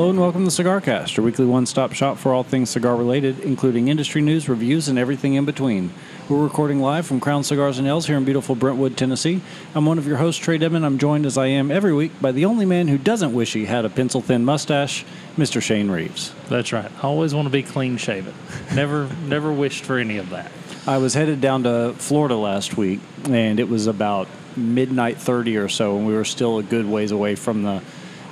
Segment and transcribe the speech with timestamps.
[0.00, 3.88] Hello and welcome to CigarCast, your weekly one-stop shop for all things cigar related, including
[3.88, 5.92] industry news, reviews, and everything in between.
[6.26, 9.42] We're recording live from Crown Cigars and Ales here in beautiful Brentwood, Tennessee.
[9.74, 10.84] I'm one of your hosts, Trae Devon.
[10.84, 13.66] I'm joined as I am every week by the only man who doesn't wish he
[13.66, 15.04] had a pencil-thin mustache,
[15.36, 15.60] Mr.
[15.60, 16.32] Shane Reeves.
[16.48, 16.90] That's right.
[17.02, 18.32] I always want to be clean shaven.
[18.74, 20.50] Never, never wished for any of that.
[20.86, 25.68] I was headed down to Florida last week, and it was about midnight thirty or
[25.68, 27.82] so, and we were still a good ways away from the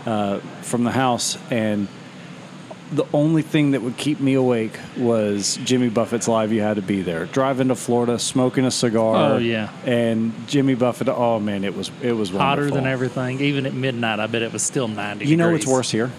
[0.06, 1.36] uh, from the house.
[1.50, 1.88] And
[2.90, 6.52] the only thing that would keep me awake was Jimmy Buffett's live.
[6.52, 7.26] You had to be there.
[7.26, 9.34] Driving to Florida, smoking a cigar.
[9.34, 9.70] Oh, yeah.
[9.84, 11.08] And Jimmy Buffett.
[11.08, 12.76] Oh man, it was it was Hotter wonderful.
[12.76, 13.40] than everything.
[13.40, 15.64] Even at midnight, I bet it was still 90 You know degrees.
[15.64, 16.10] it's worse here.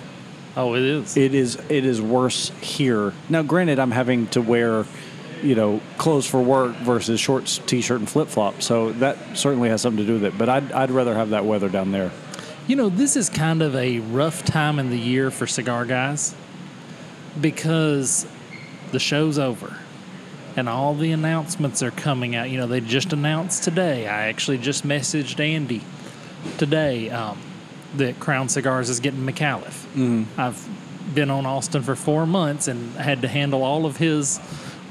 [0.55, 1.17] Oh, it is.
[1.17, 3.13] It is it is worse here.
[3.29, 4.85] Now, granted, I'm having to wear,
[5.41, 8.61] you know, clothes for work versus shorts, t-shirt, and flip flop.
[8.61, 10.37] So that certainly has something to do with it.
[10.37, 12.11] But I'd I'd rather have that weather down there.
[12.69, 16.35] You know, this is kind of a rough time in the year for cigar guys
[17.41, 18.27] because
[18.91, 19.76] the show's over
[20.55, 22.51] and all the announcements are coming out.
[22.51, 24.05] You know, they just announced today.
[24.05, 25.81] I actually just messaged Andy
[26.59, 27.39] today um,
[27.95, 29.87] that Crown Cigars is getting McAuliffe.
[29.95, 30.39] Mm-hmm.
[30.39, 30.70] I've
[31.15, 34.39] been on Austin for four months and had to handle all of his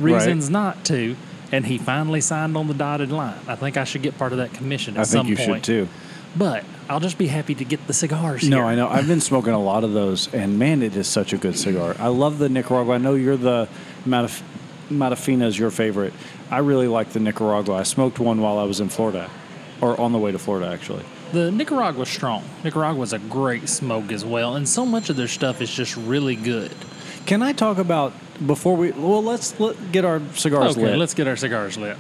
[0.01, 1.15] reasons not to.
[1.53, 3.39] And he finally signed on the dotted line.
[3.47, 5.65] I think I should get part of that commission at I some you point.
[5.65, 5.89] should too.
[6.39, 8.49] But I'll just be happy to get the cigars.
[8.49, 8.65] No, here.
[8.67, 8.89] I know.
[8.89, 11.97] I've been smoking a lot of those, and man, it is such a good cigar.
[11.99, 12.95] I love the Nicaragua.
[12.95, 13.69] I know you're the
[14.07, 14.43] Mataf-
[14.89, 16.13] Matafina is your favorite.
[16.51, 17.75] I really like the Nicaragua.
[17.75, 19.29] I smoked one while I was in Florida,
[19.81, 21.05] or on the way to Florida, actually.
[21.33, 22.45] The Nicaragua's strong.
[22.65, 26.37] Nicaragua's a great smoke as well, and so much of their stuff is just really
[26.37, 26.71] good.
[27.27, 28.15] Can I talk about
[28.47, 28.93] before we?
[28.93, 30.99] Well, let's let, get our cigars Okay, lit.
[30.99, 31.99] let's get our cigars lit.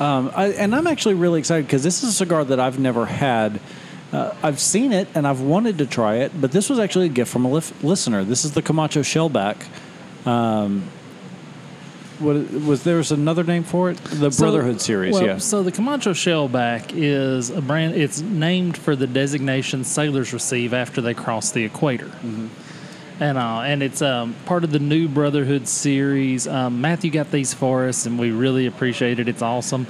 [0.00, 3.06] Um, I, and I'm actually really excited because this is a cigar that I've never
[3.06, 3.60] had.
[4.12, 7.10] Uh, I've seen it and I've wanted to try it, but this was actually a
[7.10, 8.24] gift from a lif- listener.
[8.24, 9.56] This is the Camacho Shellback.
[10.26, 10.84] Um,
[12.18, 13.96] what was there's another name for it?
[13.98, 15.38] The So- Brotherhood series, well, yeah.
[15.38, 17.94] So the Camacho Shellback is a brand.
[17.94, 22.06] It's named for the designation sailors receive after they cross the equator.
[22.06, 22.46] Mm-hmm.
[23.18, 26.46] And uh, and it's um, part of the new Brotherhood series.
[26.46, 29.28] Um, Matthew got these for us, and we really appreciate it.
[29.28, 29.86] It's awesome.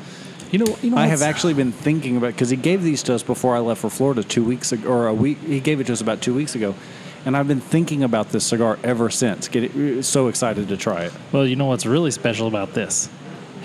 [0.53, 0.97] You know, you know.
[0.97, 3.81] I have actually been thinking about because he gave these to us before I left
[3.81, 5.39] for Florida two weeks ago, or a week.
[5.41, 6.77] He gave it to us about two weeks ago,
[7.25, 9.49] and I've been thinking about this cigar ever since.
[9.49, 11.13] Get it, so excited to try it.
[11.33, 13.09] Well, you know what's really special about this?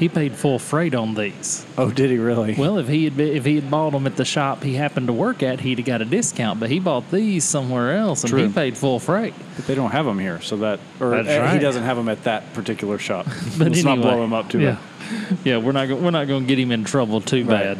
[0.01, 1.63] He paid full freight on these.
[1.78, 2.56] Oh, did he really?
[2.56, 5.06] Well, if he had be, if he had bought them at the shop he happened
[5.06, 6.59] to work at, he'd have got a discount.
[6.59, 8.47] But he bought these somewhere else, and True.
[8.47, 9.35] he paid full freight.
[9.56, 12.09] But they don't have them here, so that or That's uh, he doesn't have them
[12.09, 13.28] at that particular shop.
[13.59, 14.78] But Let's anyway, not blow him up too yeah.
[15.07, 15.38] bad.
[15.44, 17.50] Yeah, we're not go- we're not going to get him in trouble too Right.
[17.78, 17.79] bad.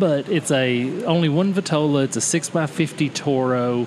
[0.00, 2.02] But it's a only one Vitola.
[2.02, 3.84] It's a six x fifty Toro.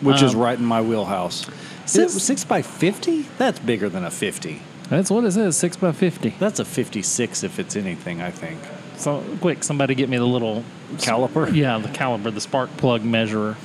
[0.00, 1.44] Which is Um, right in my wheelhouse.
[1.86, 3.22] Six by fifty?
[3.36, 4.60] That's bigger than a fifty.
[4.88, 6.30] That's what it says, six x fifty.
[6.38, 8.20] That's a fifty-six if it's anything.
[8.20, 8.58] I think.
[8.96, 10.64] So quick, somebody get me the little
[10.96, 11.52] Caliper.
[11.54, 13.56] Yeah, the caliber, the spark plug measurer,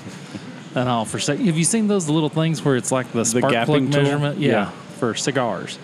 [0.75, 1.37] and all for sec.
[1.39, 4.01] Have you seen those little things where it's like the spark plug tool?
[4.01, 4.39] measurement?
[4.39, 4.69] Yeah, Yeah.
[4.99, 5.77] for cigars.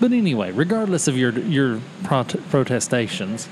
[0.00, 3.48] But anyway, regardless of your your prot- protestations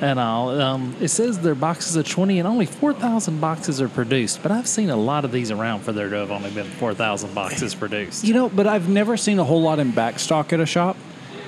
[0.00, 3.88] and all, um, it says their boxes are twenty, and only four thousand boxes are
[3.88, 4.42] produced.
[4.42, 6.94] But I've seen a lot of these around for there to have only been four
[6.94, 8.24] thousand boxes produced.
[8.24, 10.96] You know, but I've never seen a whole lot in backstock at a shop,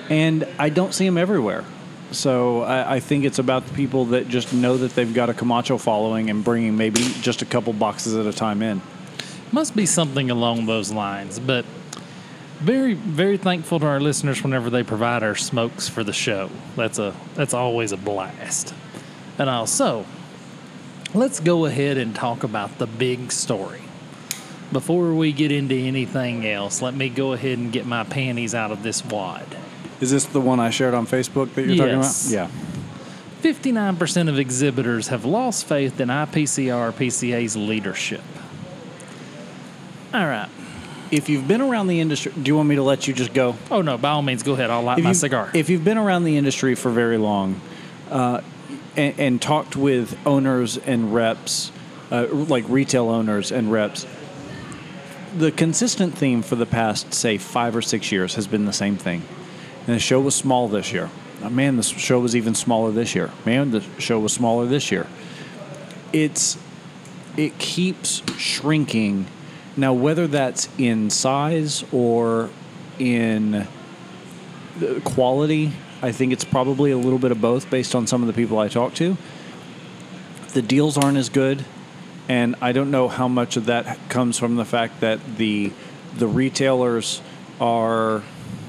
[0.09, 1.65] and I don't see them everywhere.
[2.11, 5.35] So I, I think it's about the people that just know that they've got a
[5.35, 8.81] Camacho following and bringing maybe just a couple boxes at a time in.
[9.51, 11.65] Must be something along those lines, but
[12.61, 16.51] very very thankful to our listeners whenever they provide our smokes for the show.
[16.77, 18.75] That's a that's always a blast.
[19.39, 20.07] And also,
[21.15, 23.81] let's go ahead and talk about the big story.
[24.73, 28.71] Before we get into anything else, let me go ahead and get my panties out
[28.73, 29.47] of this wad.
[30.01, 32.25] Is this the one I shared on Facebook that you're Yes.
[32.25, 32.51] talking about?
[32.51, 33.51] Yeah.
[33.53, 38.23] 59% of exhibitors have lost faith in IPCPR PCA's leadership.
[40.15, 40.49] All right.
[41.15, 43.55] If you've been around the industry, do you want me to let you just go?
[43.71, 44.69] Oh no, by all means, go ahead.
[44.69, 45.49] I'll light if my you- cigar.
[45.55, 47.61] If you've been around the industry for very long
[48.11, 48.41] uh,
[48.97, 51.71] and, and talked with owners and reps,
[52.11, 54.07] uh, like retail owners and reps,
[55.37, 58.97] the consistent theme for the past, say, five or six years has been the same
[58.97, 59.23] thing.
[59.87, 61.11] And the show was small this year.
[61.43, 63.31] Uh, man, the show was even smaller this year.
[63.45, 65.07] Man, the show was smaller this year.
[66.13, 66.59] It's
[67.37, 69.27] it keeps shrinking.
[69.77, 72.51] Now, whether that's in size or
[72.99, 73.67] in
[75.05, 75.73] quality,
[76.03, 78.59] I think it's probably a little bit of both based on some of the people
[78.59, 79.17] I talk to.
[80.53, 81.65] The deals aren't as good.
[82.29, 85.73] and I don't know how much of that comes from the fact that the
[86.17, 87.21] the retailers
[87.61, 88.23] are.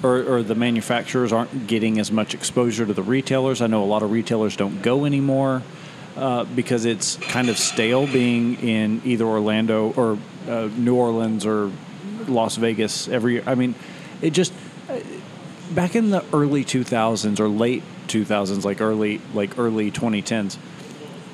[0.03, 3.59] Or, or the manufacturers aren't getting as much exposure to the retailers.
[3.59, 5.63] I know a lot of retailers don't go anymore
[6.15, 11.71] uh, because it's kind of stale being in either Orlando or uh, New Orleans or
[12.27, 13.45] Las Vegas every.
[13.45, 13.75] I mean,
[14.21, 14.53] it just
[14.89, 14.99] uh,
[15.71, 20.57] back in the early 2000s or late 2000s, like early like early 2010s,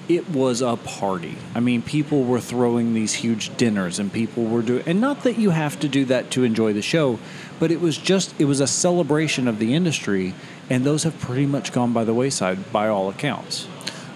[0.09, 1.37] it was a party.
[1.55, 4.83] I mean, people were throwing these huge dinners, and people were doing.
[4.85, 7.19] And not that you have to do that to enjoy the show,
[7.59, 10.33] but it was just it was a celebration of the industry,
[10.69, 13.67] and those have pretty much gone by the wayside by all accounts.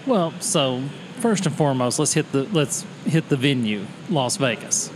[0.06, 0.82] Well, so
[1.16, 4.90] first and foremost, let's hit the let's hit the venue, Las Vegas.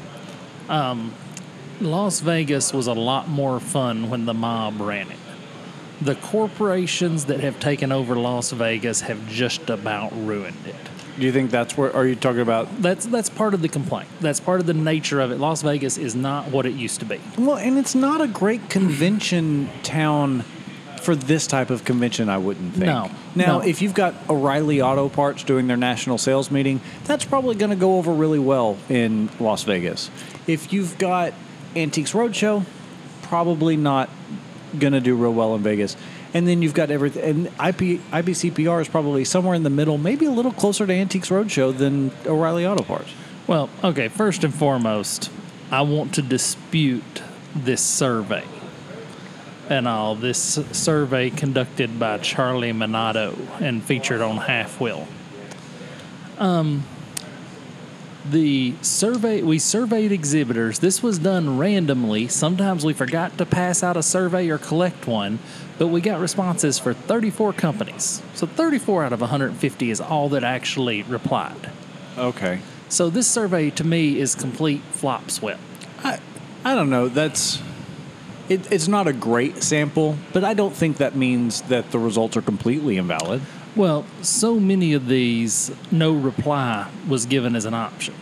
[0.68, 1.14] Um,
[1.80, 5.16] Las Vegas was a lot more fun when the mob ran it.
[6.00, 10.76] The corporations that have taken over Las Vegas have just about ruined it.
[11.18, 11.94] Do you think that's where?
[11.94, 12.80] Are you talking about?
[12.80, 14.08] That's that's part of the complaint.
[14.20, 15.38] That's part of the nature of it.
[15.38, 17.20] Las Vegas is not what it used to be.
[17.36, 20.44] Well, and it's not a great convention town
[21.00, 22.28] for this type of convention.
[22.28, 22.86] I wouldn't think.
[22.86, 23.60] No, Now, no.
[23.64, 27.76] if you've got O'Reilly Auto Parts doing their national sales meeting, that's probably going to
[27.76, 30.10] go over really well in Las Vegas.
[30.46, 31.32] If you've got
[31.76, 32.64] Antiques Roadshow,
[33.22, 34.10] probably not
[34.78, 35.96] going to do real well in Vegas.
[36.32, 40.26] And then you've got everything, and IP, IPCPR is probably somewhere in the middle, maybe
[40.26, 43.10] a little closer to Antiques Roadshow than O'Reilly Auto Parts.
[43.48, 45.28] Well, okay, first and foremost,
[45.72, 48.44] I want to dispute this survey
[49.70, 50.14] and all.
[50.14, 55.06] This survey conducted by Charlie Minato and featured on halfwheel.
[56.38, 56.84] Um,
[58.28, 60.80] the survey, we surveyed exhibitors.
[60.80, 62.28] This was done randomly.
[62.28, 65.38] Sometimes we forgot to pass out a survey or collect one,
[65.78, 68.22] but we got responses for 34 companies.
[68.34, 71.70] So 34 out of 150 is all that actually replied.
[72.18, 72.60] Okay.
[72.88, 75.60] So this survey to me is complete flop swept.
[76.02, 76.18] I,
[76.64, 77.08] I don't know.
[77.08, 77.62] That's
[78.50, 82.36] it, it's not a great sample, but I don't think that means that the results
[82.36, 83.40] are completely invalid.
[83.76, 88.14] Well, so many of these no reply was given as an option.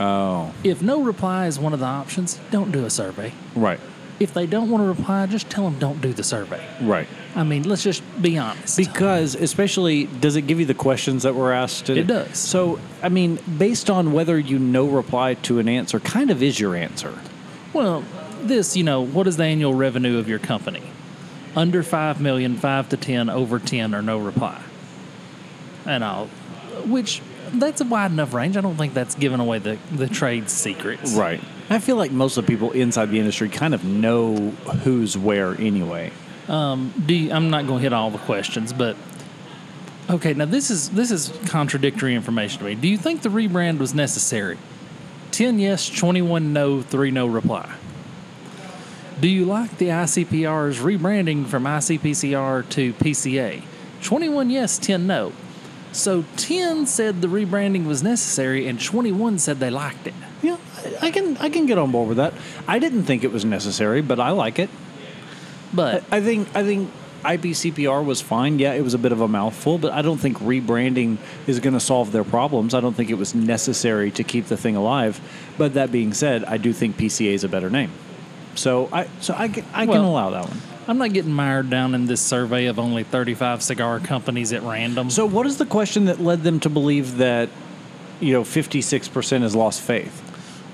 [0.00, 3.32] Oh, If no reply is one of the options, don't do a survey.
[3.54, 3.80] right,
[4.20, 6.64] If they don't want to reply, just tell them don't do the survey.
[6.80, 7.06] right.
[7.36, 8.76] I mean, let's just be honest.
[8.76, 11.88] Because especially, does it give you the questions that were asked?
[11.90, 12.36] It does.
[12.36, 16.58] So, I mean, based on whether you no reply to an answer, kind of is
[16.58, 17.16] your answer.
[17.74, 18.02] well,
[18.48, 20.82] this, you know, what is the annual revenue of your company?
[21.56, 24.62] Under 5 million, 5 to 10, over 10 or no reply.
[25.86, 26.28] And I'll
[26.86, 27.22] which
[27.52, 28.56] that's a wide enough range.
[28.56, 31.14] I don't think that's giving away the, the trade secrets.
[31.14, 31.40] Right.
[31.70, 34.50] I feel like most of the people inside the industry kind of know
[34.82, 36.12] who's where anyway.
[36.48, 38.96] Um, do you, I'm not going to hit all the questions, but
[40.08, 40.32] okay.
[40.32, 42.74] Now this is this is contradictory information to me.
[42.74, 44.56] Do you think the rebrand was necessary?
[45.30, 47.70] Ten yes, twenty one no, three no reply.
[49.20, 53.62] Do you like the IPCPR's rebranding from IPCPR to PCA?
[54.00, 55.32] Twenty one yes, ten no.
[55.90, 60.14] So ten said the rebranding was necessary, and twenty one said they liked it.
[60.40, 60.56] Yeah,
[61.02, 62.32] I I can I can get on board with that.
[62.68, 64.70] I didn't think it was necessary, but I like it.
[65.74, 66.88] But I think I think
[67.24, 68.60] IPCPR was fine.
[68.60, 71.16] Yeah, it was a bit of a mouthful, but I don't think rebranding
[71.48, 72.72] is going to solve their problems.
[72.72, 75.20] I don't think it was necessary to keep the thing alive.
[75.58, 77.90] But that being said, I do think PCA is a better name.
[78.54, 80.60] So I so I, can- I can Well- allow that one.
[80.88, 85.10] I'm not getting mired down in this survey of only 35 cigar companies at random.
[85.10, 87.50] So what is the question that led them to believe that
[88.20, 90.24] you know 56% has lost faith?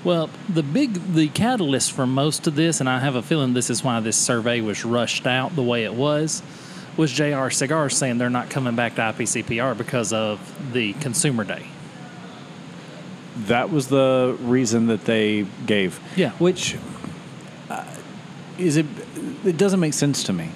[0.05, 3.69] Well, the big the catalyst for most of this, and I have a feeling this
[3.69, 6.41] is why this survey was rushed out the way it was,
[6.95, 10.39] was JR Cigars saying they're not coming back to IPCPR because of
[10.71, 11.65] the Consumer Day.
[13.47, 15.99] That was the reason that they gave.
[16.15, 16.29] Yeah.
[16.39, 16.77] Which
[18.57, 18.85] is it
[19.45, 20.49] it doesn't make sense to me.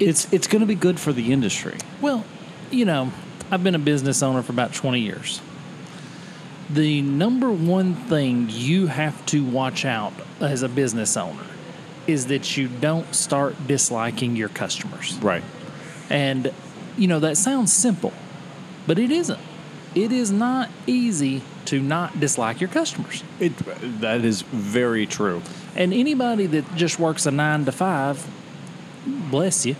[0.00, 1.76] It's it's going to be good for the industry.
[2.00, 2.24] Well,
[2.70, 3.12] you know,
[3.50, 5.40] I've been a business owner for about 20 years.
[6.70, 11.44] The number one thing you have to watch out as a business owner
[12.06, 15.18] is that you don't start disliking your customers.
[15.18, 15.44] Right.
[16.08, 16.52] And,
[16.96, 18.12] you know, that sounds simple,
[18.86, 19.38] but it isn't.
[19.94, 23.24] It is not easy to not dislike your customers.
[23.40, 23.56] It
[24.02, 25.40] that is very true.
[25.74, 28.30] And anybody that just works a nine to five,
[29.06, 29.74] bless you.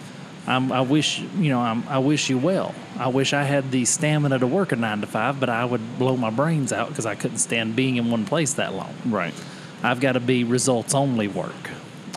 [0.46, 1.60] I'm, I wish you know.
[1.60, 2.74] I'm, I wish you well.
[2.98, 5.98] I wish I had the stamina to work a nine to five, but I would
[5.98, 8.94] blow my brains out because I couldn't stand being in one place that long.
[9.04, 9.34] Right.
[9.82, 11.70] I've got to be results only work.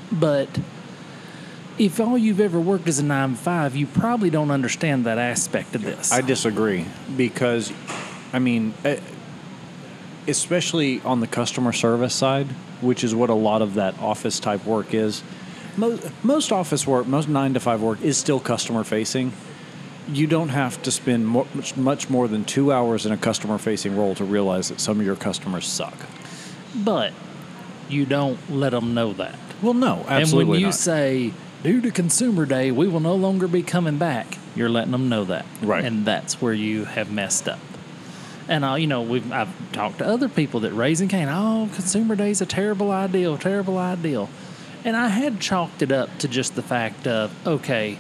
[0.10, 0.48] But
[1.78, 5.18] if all you've ever worked is a nine to five, you probably don't understand that
[5.18, 6.14] aspect of this.
[6.14, 6.86] I disagree
[7.18, 7.74] because,
[8.32, 9.02] I mean, eh,
[10.28, 12.48] especially on the customer service side,
[12.82, 15.24] which is what a lot of that office type work is.
[15.78, 19.34] Most, most office work, most nine to five work is still customer facing.
[20.08, 23.98] You don't have to spend much, much more than two hours in a customer facing
[23.98, 25.96] role to realize that some of your customers suck.
[26.76, 27.12] But
[27.90, 29.38] you don't let them know that.
[29.62, 30.76] Well, no, absolutely and when you not.
[30.76, 35.10] say, due to Consumer Day, we will no longer be coming back, you're letting them
[35.10, 35.46] know that.
[35.62, 35.84] Right.
[35.84, 37.60] And that's where you have messed up.
[38.48, 41.28] And I, you know, we've I've talked to other people that raising Cain.
[41.30, 44.30] Oh, Consumer Day is a terrible ideal, terrible ideal.
[44.84, 47.98] And I had chalked it up to just the fact of okay,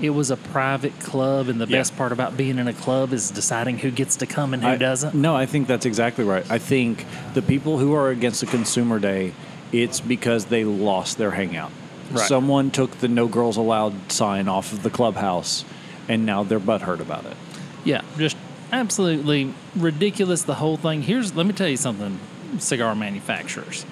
[0.00, 1.78] it was a private club, and the Yeah.
[1.78, 4.68] best part about being in a club is deciding who gets to come and who
[4.68, 5.14] I- doesn't.
[5.16, 6.48] No, I think that's exactly right.
[6.48, 9.32] I think the people who are against the consumer day,
[9.72, 11.72] it's because they lost their hangout.
[12.12, 12.26] Right.
[12.28, 15.64] Someone took the no girls allowed sign off of the clubhouse
[16.08, 17.36] and now they're butthurt about it.
[17.84, 18.36] Yeah, just
[18.72, 20.42] absolutely ridiculous.
[20.42, 21.02] The whole thing.
[21.02, 22.18] Here's let me tell you something,
[22.58, 23.84] cigar manufacturers.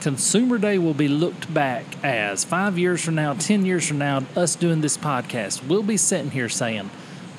[0.00, 4.22] Consumer Day will be looked back as five years from now, ten years from now,
[4.36, 6.88] us doing this podcast, we'll be sitting here saying,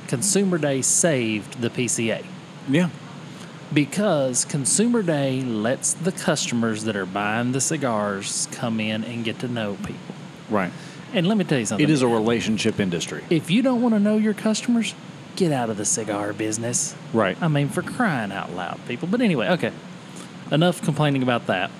[0.07, 2.25] Consumer Day saved the PCA
[2.67, 2.89] Yeah.
[3.73, 9.39] because Consumer Day lets the customers that are buying the cigars come in and get
[9.39, 10.15] to know people.
[10.49, 10.71] Right.
[11.13, 11.83] And let me tell you something.
[11.83, 13.23] It is a relationship industry.
[13.29, 14.93] if you don't want to know your customers,
[15.39, 16.93] get out of the cigar business.
[17.13, 17.41] Right.
[17.41, 19.07] I mean, for crying out loud, people.
[19.07, 19.71] But anyway, okay.
[20.51, 21.71] Enough complaining about that.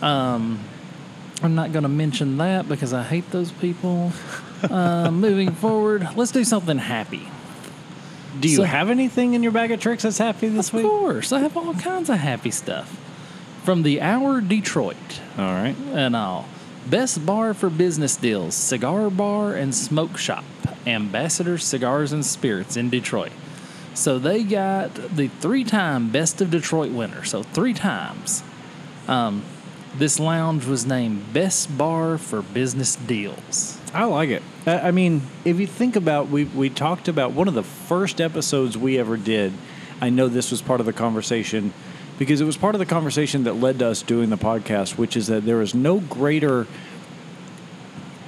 [0.00, 0.60] Um,
[1.42, 4.12] I'm not going to mention that because I hate those people.
[4.70, 7.28] uh, moving forward, let's do something happy.
[8.38, 10.84] Do you So- have anything in your bag of tricks that's happy this Of week?
[10.84, 12.96] Of course, I have all kinds of happy stuff.
[13.64, 14.96] From the Hour Detroit
[15.36, 15.76] All right.
[15.92, 16.46] and all.
[16.88, 20.44] Best bar for business deals, cigar bar and smoke shop,
[20.88, 23.32] Ambassador Cigars and Spirits in Detroit.
[23.94, 27.24] So they got the three time Best of Detroit winner.
[27.24, 28.42] So three times.
[29.06, 29.42] Um,
[29.96, 33.78] this lounge was named Best Bar for Business Deals.
[33.92, 34.42] I like it.
[34.66, 38.76] I mean, if you think about, we we talked about one of the first episodes
[38.76, 39.52] we ever did.
[40.00, 41.72] I know this was part of the conversation
[42.18, 45.16] because it was part of the conversation that led to us doing the podcast, which
[45.16, 46.66] is that there is no greater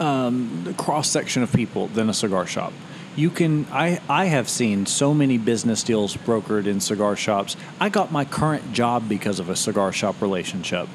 [0.01, 2.73] um, cross section of people than a cigar shop.
[3.17, 3.67] You can.
[3.71, 7.57] I I have seen so many business deals brokered in cigar shops.
[7.81, 10.89] I got my current job because of a cigar shop relationship.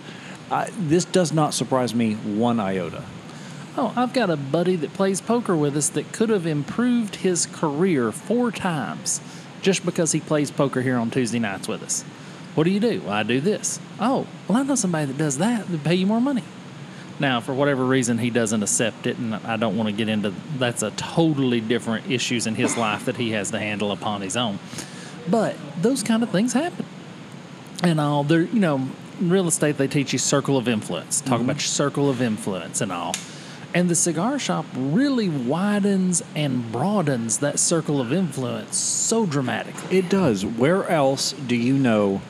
[0.50, 3.03] I, this does not surprise me one iota.
[3.77, 7.45] Oh, I've got a buddy that plays poker with us that could have improved his
[7.45, 9.19] career four times
[9.62, 12.03] just because he plays poker here on Tuesday nights with us.
[12.53, 13.01] What do you do?
[13.01, 13.79] Well, I do this.
[14.00, 16.43] Oh, well, I know somebody that does that that pay you more money.
[17.19, 20.34] Now, for whatever reason, he doesn't accept it, and I don't want to get into
[20.57, 24.36] that's a totally different issues in his life that he has to handle upon his
[24.36, 24.60] own.
[25.29, 26.86] But those kind of things happen
[27.84, 28.24] and all.
[28.24, 28.88] There, you know,
[29.19, 31.22] in real estate they teach you circle of influence.
[31.22, 31.45] Talk mm-hmm.
[31.45, 33.15] about your circle of influence and all.
[33.74, 39.98] And the cigar shop really widens and broadens that circle of influence so dramatically.
[39.98, 40.45] It does.
[40.45, 42.22] Where else do you know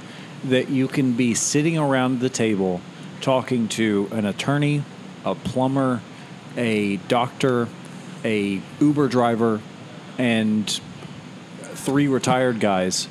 [0.44, 2.82] that you can be sitting around the table
[3.26, 4.84] talking to an attorney,
[5.26, 6.00] a plumber,
[6.56, 7.68] a doctor,
[8.24, 9.60] a Uber driver,
[10.20, 10.80] and
[11.60, 13.08] three retired guys,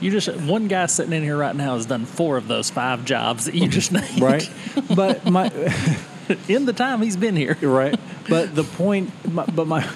[0.00, 3.04] You just one guy sitting in here right now has done four of those five
[3.04, 4.18] jobs that you just named.
[4.18, 4.50] right?
[4.96, 5.48] but my
[6.48, 7.58] in the time he's been here.
[7.60, 8.00] right.
[8.30, 9.86] But the point, my, but my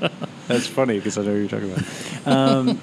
[0.48, 2.26] that's funny because I know what you're talking about.
[2.26, 2.80] Um,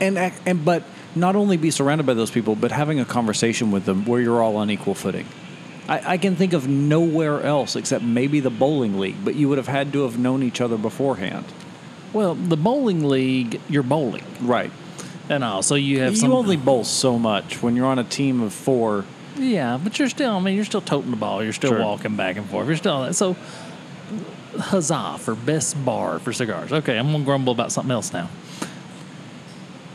[0.00, 0.16] and
[0.46, 4.04] and but not only be surrounded by those people, but having a conversation with them
[4.04, 5.26] where you're all on equal footing.
[5.88, 9.58] I, I can think of nowhere else except maybe the bowling league, but you would
[9.58, 11.44] have had to have known each other beforehand.
[12.12, 14.70] Well, the bowling league, you're bowling Right.
[15.28, 16.32] and all, so you have You some.
[16.32, 19.04] only bowl so much when you're on a team of four.
[19.36, 21.42] Yeah, but you're still, I mean, you're still toting the ball.
[21.42, 21.80] You're still Sure.
[21.80, 22.66] walking back and forth.
[22.66, 23.14] You're still that.
[23.14, 23.36] So,
[24.58, 26.72] huzzah for best bar for cigars.
[26.72, 28.28] Okay, I'm going to grumble about something else now.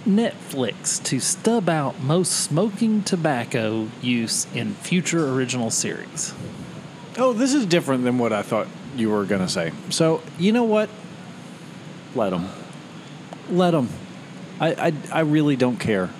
[0.05, 6.33] Netflix to stub out most smoking tobacco use in future original series.
[7.17, 9.71] Oh, this is different than what I thought you were going to say.
[9.89, 10.89] So, you know what?
[12.13, 12.49] Let them.
[13.49, 13.89] Let them.
[14.59, 16.11] I, I, I really don't care.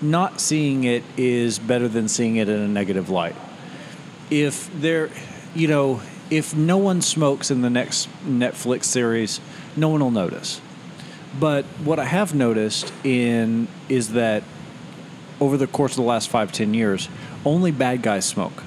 [0.00, 3.36] Not seeing it is better than seeing it in a negative light.
[4.30, 5.10] If there,
[5.54, 6.00] you know,
[6.30, 9.38] if no one smokes in the next Netflix series,
[9.76, 10.61] no one will notice.
[11.38, 14.42] But what I have noticed in is that
[15.40, 17.08] over the course of the last five, ten years,
[17.44, 18.62] only bad guys smoke.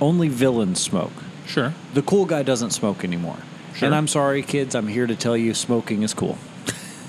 [0.00, 1.12] Only villains smoke.
[1.46, 1.74] Sure.
[1.94, 3.38] The cool guy doesn't smoke anymore.
[3.74, 3.86] Sure.
[3.86, 6.38] And I'm sorry, kids, I'm here to tell you smoking is cool.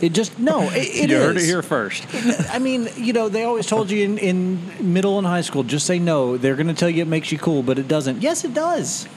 [0.01, 0.63] It just no.
[0.71, 1.47] It, it you heard it is.
[1.47, 2.05] here first.
[2.49, 5.85] I mean, you know, they always told you in, in middle and high school, just
[5.85, 6.37] say no.
[6.37, 8.21] They're going to tell you it makes you cool, but it doesn't.
[8.21, 9.07] Yes, it does.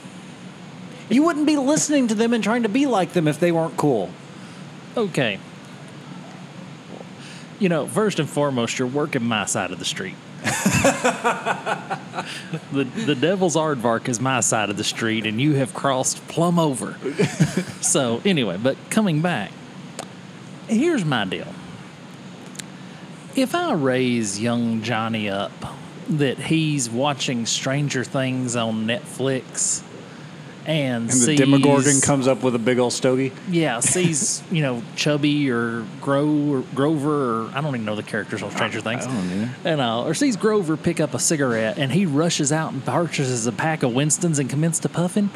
[1.09, 3.77] You wouldn't be listening to them and trying to be like them if they weren't
[3.77, 4.09] cool.
[4.97, 5.39] Okay.
[7.59, 10.15] You know, first and foremost, you're working my side of the street.
[12.71, 16.59] the the devil's aardvark is my side of the street, and you have crossed plumb
[16.59, 16.97] over.
[17.81, 19.51] so anyway, but coming back,
[20.67, 21.47] here's my deal.
[23.35, 25.51] If I raise young Johnny up
[26.07, 29.81] that he's watching Stranger Things on Netflix
[30.65, 33.31] and, And the sees, Demogorgon comes up with a big old stogie.
[33.49, 38.03] yeah, sees you know Chubby or Gro or Grover or I don't even know the
[38.03, 39.05] characters on Stranger Things.
[39.05, 39.55] I don't either.
[39.65, 43.47] And uh, or sees Grover pick up a cigarette and he rushes out and purchases
[43.47, 45.29] a pack of Winston's and commences to puffing.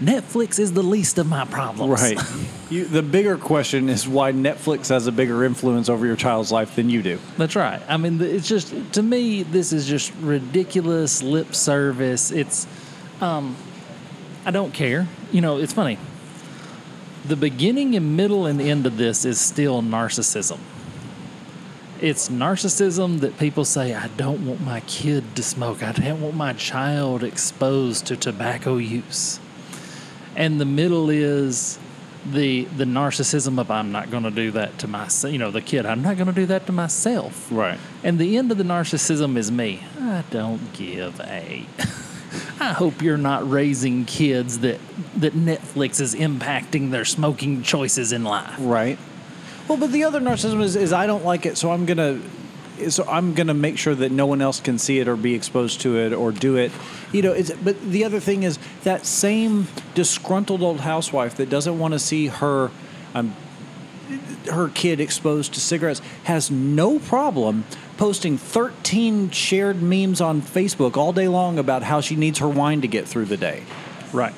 [0.00, 2.02] Netflix is the least of my problems.
[2.02, 2.18] Right.
[2.70, 6.76] you, the bigger question is why Netflix has a bigger influence over your child's life
[6.76, 7.18] than you do.
[7.38, 7.80] That's right.
[7.88, 12.30] I mean, it's just to me, this is just ridiculous lip service.
[12.30, 12.66] It's,
[13.22, 13.56] um,
[14.46, 15.08] I don't care.
[15.32, 15.98] You know, it's funny.
[17.24, 20.60] The beginning and middle and end of this is still narcissism.
[22.00, 25.82] It's narcissism that people say, I don't want my kid to smoke.
[25.82, 29.40] I don't want my child exposed to tobacco use.
[30.36, 31.80] And the middle is
[32.24, 35.32] the the narcissism of I'm not going to do that to myself.
[35.32, 37.50] You know, the kid, I'm not going to do that to myself.
[37.50, 37.78] Right.
[38.04, 39.82] And the end of the narcissism is me.
[40.00, 41.66] I don't give a.
[42.60, 44.80] I hope you're not raising kids that
[45.16, 48.56] that Netflix is impacting their smoking choices in life.
[48.58, 48.98] Right.
[49.68, 52.20] Well, but the other narcissism is, is I don't like it, so I'm gonna
[52.88, 55.80] so I'm gonna make sure that no one else can see it or be exposed
[55.82, 56.72] to it or do it.
[57.12, 61.94] You know, but the other thing is that same disgruntled old housewife that doesn't want
[61.94, 62.70] to see her
[63.14, 63.34] um,
[64.50, 67.64] her kid exposed to cigarettes has no problem
[67.96, 72.80] posting 13 shared memes on Facebook all day long about how she needs her wine
[72.82, 73.62] to get through the day.
[74.12, 74.34] Right.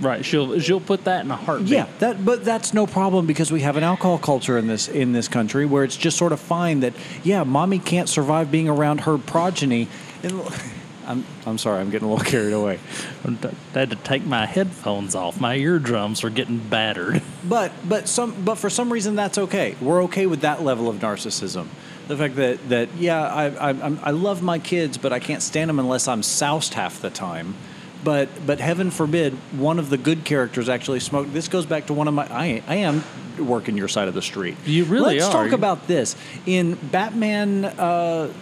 [0.00, 0.24] Right.
[0.24, 1.68] She'll she'll put that in a heartbeat.
[1.68, 5.12] Yeah, that but that's no problem because we have an alcohol culture in this in
[5.12, 9.00] this country where it's just sort of fine that yeah, mommy can't survive being around
[9.02, 9.88] her progeny.
[11.06, 12.78] I'm I'm sorry, I'm getting a little carried away.
[13.24, 15.40] I had to take my headphones off.
[15.40, 17.22] My eardrums are getting battered.
[17.42, 19.74] But but some but for some reason that's okay.
[19.80, 21.68] We're okay with that level of narcissism.
[22.10, 25.68] The fact that that yeah, I I I'm, love my kids, but I can't stand
[25.68, 27.54] them unless I'm soused half the time.
[28.02, 31.32] But but heaven forbid one of the good characters actually smoked.
[31.32, 33.04] This goes back to one of my I I am
[33.38, 34.56] working your side of the street.
[34.66, 35.44] You really Let's are.
[35.44, 38.32] talk about this in Batman uh,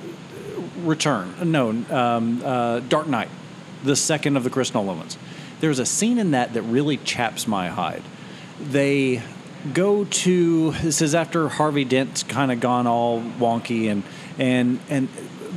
[0.79, 1.35] Return.
[1.45, 3.29] No, um, uh, Dark Knight,
[3.85, 5.19] the second of the Chris Nolan ones.
[5.61, 8.03] There's a scene in that that really chaps my hide.
[8.59, 9.23] They
[9.73, 14.03] go to this is after Harvey Dent's kind of gone all wonky and
[14.39, 15.09] and and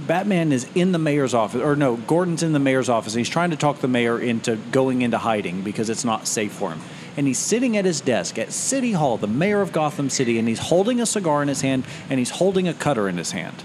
[0.08, 3.30] Batman is in the mayor's office or no Gordon's in the mayor's office and he's
[3.30, 6.82] trying to talk the mayor into going into hiding because it's not safe for him.
[7.18, 10.48] And he's sitting at his desk at City Hall the mayor of Gotham City and
[10.48, 13.64] he's holding a cigar in his hand and he's holding a cutter in his hand.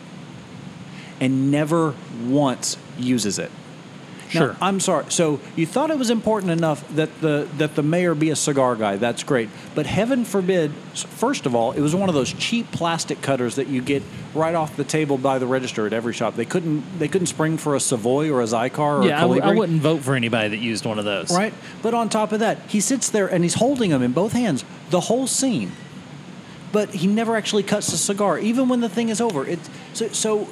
[1.20, 1.94] And never
[2.27, 3.51] once uses it
[4.34, 4.56] now, Sure.
[4.60, 5.06] I'm sorry.
[5.10, 8.76] So you thought it was important enough that the that the mayor be a cigar
[8.76, 8.96] guy.
[8.96, 9.48] That's great.
[9.74, 10.72] But heaven forbid.
[10.94, 14.02] First of all, it was one of those cheap plastic cutters that you get
[14.34, 16.34] right off the table by the register at every shop.
[16.36, 19.20] They couldn't they couldn't spring for a Savoy or a Xikar or yeah, a I,
[19.22, 19.58] w- I Colibri.
[19.58, 21.30] wouldn't vote for anybody that used one of those.
[21.34, 21.54] Right.
[21.82, 24.64] But on top of that, he sits there and he's holding them in both hands
[24.90, 25.72] the whole scene.
[26.72, 29.46] But he never actually cuts the cigar, even when the thing is over.
[29.46, 29.60] It
[29.94, 30.48] so so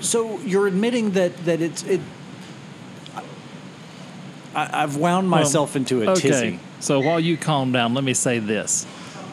[0.00, 2.00] so you're admitting that that it's it.
[4.54, 6.20] I, I've wound myself into a okay.
[6.20, 6.60] tizzy.
[6.80, 8.86] So while you calm down, let me say this: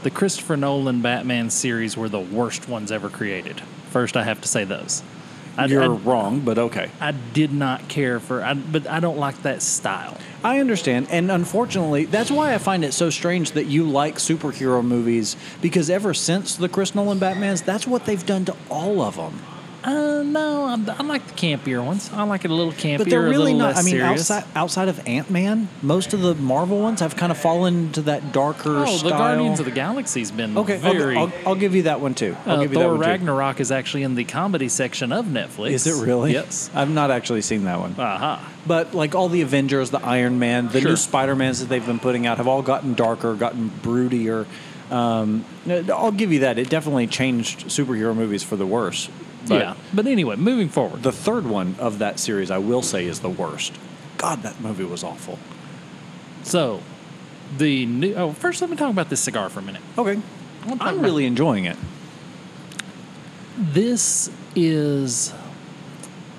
[0.04, 3.62] the Christopher Nolan Batman series were the worst ones ever created.
[3.92, 5.04] First, I have to say those.
[5.58, 6.90] I, You're I, wrong, but okay.
[7.02, 10.16] I did not care for, I, but I don't like that style.
[10.42, 14.84] I understand, and unfortunately, that's why I find it so strange that you like superhero
[14.86, 19.18] movies because ever since the Chris Nolan Batmans, that's what they've done to all of
[19.18, 19.42] them.
[19.84, 22.10] Uh, no, I, I like the campier ones.
[22.14, 23.76] I like it a little campier, But they're really not.
[23.76, 24.30] I mean, serious.
[24.30, 28.02] outside outside of Ant Man, most of the Marvel ones have kind of fallen into
[28.04, 29.10] that darker oh, style.
[29.10, 32.36] the Guardians of the Galaxy's been okay, I'll- I'll, I'll give you that one too.
[32.46, 33.10] I'll uh, give you that Thor one too.
[33.10, 35.72] Ragnarok is actually in the comedy section of Netflix.
[35.72, 36.34] Is it really?
[36.34, 36.70] Yes.
[36.74, 37.96] I've not actually seen that one.
[37.98, 38.48] Aha.
[38.68, 40.92] But like all the Avengers, the Iron Man, the Sure.
[40.92, 44.46] new Spider Mans that they've been putting out have all gotten darker, gotten broodier.
[44.92, 46.58] Um, I'll give you that.
[46.58, 49.10] It definitely changed superhero movies for the worse.
[49.50, 49.76] But yeah.
[49.94, 51.04] But anyway, moving forward.
[51.04, 53.74] The third one of that series, I will say, is the worst.
[54.18, 55.40] God, that movie was awful.
[56.44, 56.82] So,
[57.58, 58.14] the new.
[58.16, 59.82] Oh, first, let me talk about this cigar for a minute.
[59.98, 60.22] Okay.
[60.80, 61.78] I'm really enjoying it.
[63.58, 65.34] This is.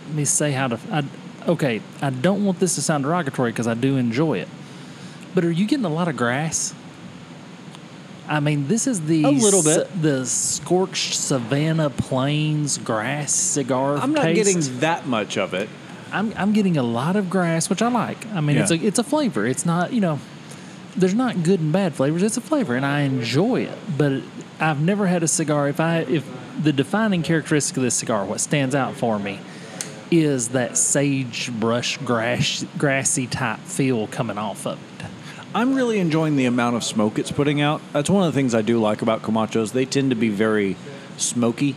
[0.06, 0.78] Let me say how to.
[0.90, 1.04] I,
[1.48, 4.48] okay, I don't want this to sound derogatory because I do enjoy it.
[5.34, 6.74] But are you getting a lot of grass?
[8.30, 10.02] I mean, this is the A little s- bit.
[10.02, 13.96] the scorched savanna plains grass cigar.
[13.96, 14.36] I'm not taste.
[14.54, 15.68] getting that much of it.
[16.12, 18.24] I'm I'm getting a lot of grass, which I like.
[18.32, 19.46] I mean, it's a it's a flavor.
[19.46, 20.20] It's not you know,
[20.96, 22.22] there's not good and bad flavors.
[22.22, 23.78] It's a flavor, and I enjoy it.
[23.98, 24.22] But
[24.60, 25.68] I've never had a cigar.
[25.68, 26.24] If I if
[26.62, 29.38] the defining characteristic of this cigar, what stands out for me,
[30.10, 34.84] is that sagebrush grass grassy type feel coming off of it.
[35.52, 37.80] I'm really enjoying the amount of smoke it's putting out.
[37.92, 39.72] That's one of the things I do like about Camachos.
[39.72, 40.76] They tend to be very
[41.16, 41.74] smoky.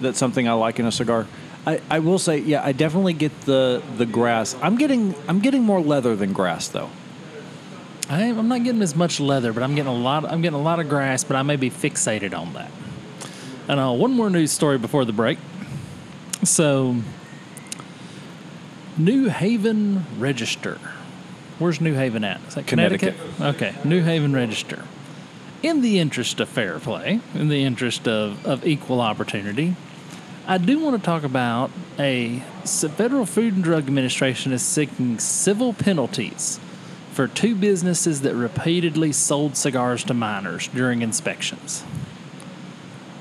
[0.00, 1.26] That's something I like in a cigar.
[1.66, 4.54] I, I will say, yeah, I definitely get the the grass.
[4.60, 6.90] I'm getting I'm getting more leather than grass though.
[8.10, 10.26] I am, I'm not getting as much leather, but I'm getting a lot.
[10.26, 12.70] I'm getting a lot of grass, but I may be fixated on that.
[13.68, 15.38] And uh, one more news story before the break.
[16.44, 16.96] So,
[18.98, 20.78] New Haven Register.
[21.58, 22.40] Where's New Haven at?
[22.48, 23.14] Is that Connecticut?
[23.40, 24.84] Okay, New Haven Register.
[25.62, 29.76] In the interest of fair play, in the interest of, of equal opportunity,
[30.46, 35.72] I do want to talk about a federal Food and Drug Administration is seeking civil
[35.72, 36.58] penalties
[37.12, 41.84] for two businesses that repeatedly sold cigars to minors during inspections.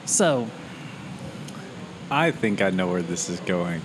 [0.06, 0.48] So,
[2.10, 3.82] I think I know where this is going.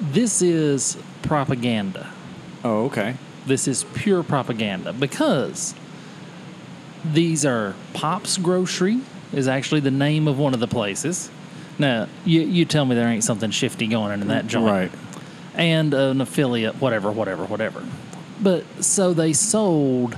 [0.00, 2.10] this is propaganda.
[2.64, 3.14] Oh, okay.
[3.46, 5.74] This is pure propaganda because
[7.04, 9.00] these are Pop's Grocery
[9.32, 11.30] is actually the name of one of the places.
[11.78, 14.66] Now, you, you tell me there ain't something shifty going on in that joint.
[14.66, 14.90] Right.
[15.54, 17.84] And an affiliate, whatever, whatever, whatever.
[18.40, 20.16] But so they sold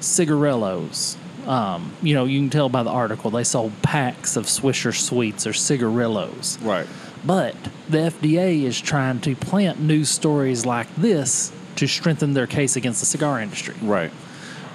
[0.00, 1.16] cigarillos.
[1.46, 5.46] Um, you know, you can tell by the article, they sold packs of Swisher Sweets
[5.46, 6.58] or cigarillos.
[6.62, 6.86] Right.
[7.24, 7.54] But
[7.88, 13.00] the FDA is trying to plant news stories like this to strengthen their case against
[13.00, 13.74] the cigar industry.
[13.82, 14.10] Right.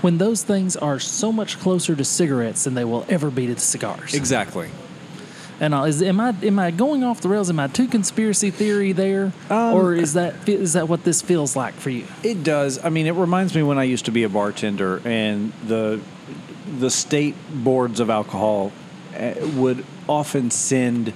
[0.01, 3.53] When those things are so much closer to cigarettes than they will ever be to
[3.53, 4.13] the cigars.
[4.13, 4.69] Exactly.
[5.59, 7.51] And uh, is am I am I going off the rails?
[7.51, 11.55] Am I too conspiracy theory there, Um, or is that is that what this feels
[11.55, 12.07] like for you?
[12.23, 12.83] It does.
[12.83, 15.99] I mean, it reminds me when I used to be a bartender, and the
[16.79, 18.71] the state boards of alcohol
[19.15, 21.13] uh, would often send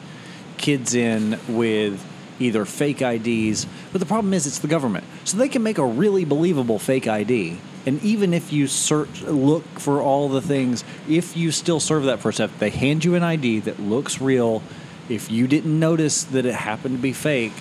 [0.58, 2.06] kids in with
[2.40, 5.86] either fake IDs, but the problem is it's the government, so they can make a
[5.86, 7.58] really believable fake ID.
[7.86, 12.20] And even if you search, look for all the things, if you still serve that
[12.20, 14.64] first step, they hand you an ID that looks real.
[15.08, 17.54] If you didn't notice that it happened to be fake,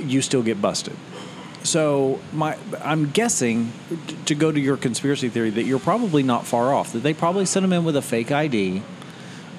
[0.00, 0.96] you still get busted.
[1.64, 3.72] So my, I'm guessing
[4.24, 6.92] to go to your conspiracy theory that you're probably not far off.
[6.92, 8.82] That they probably sent him in with a fake ID.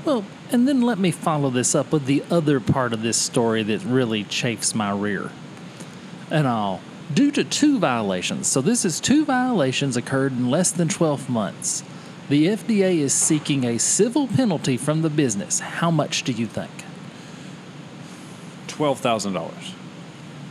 [0.05, 3.63] Well, and then let me follow this up with the other part of this story
[3.63, 5.31] that really chafes my rear.
[6.31, 6.81] And all
[7.13, 8.47] due to two violations.
[8.47, 11.83] So this is two violations occurred in less than 12 months.
[12.29, 15.59] The FDA is seeking a civil penalty from the business.
[15.59, 16.69] How much do you think?
[18.67, 19.73] Twelve thousand dollars.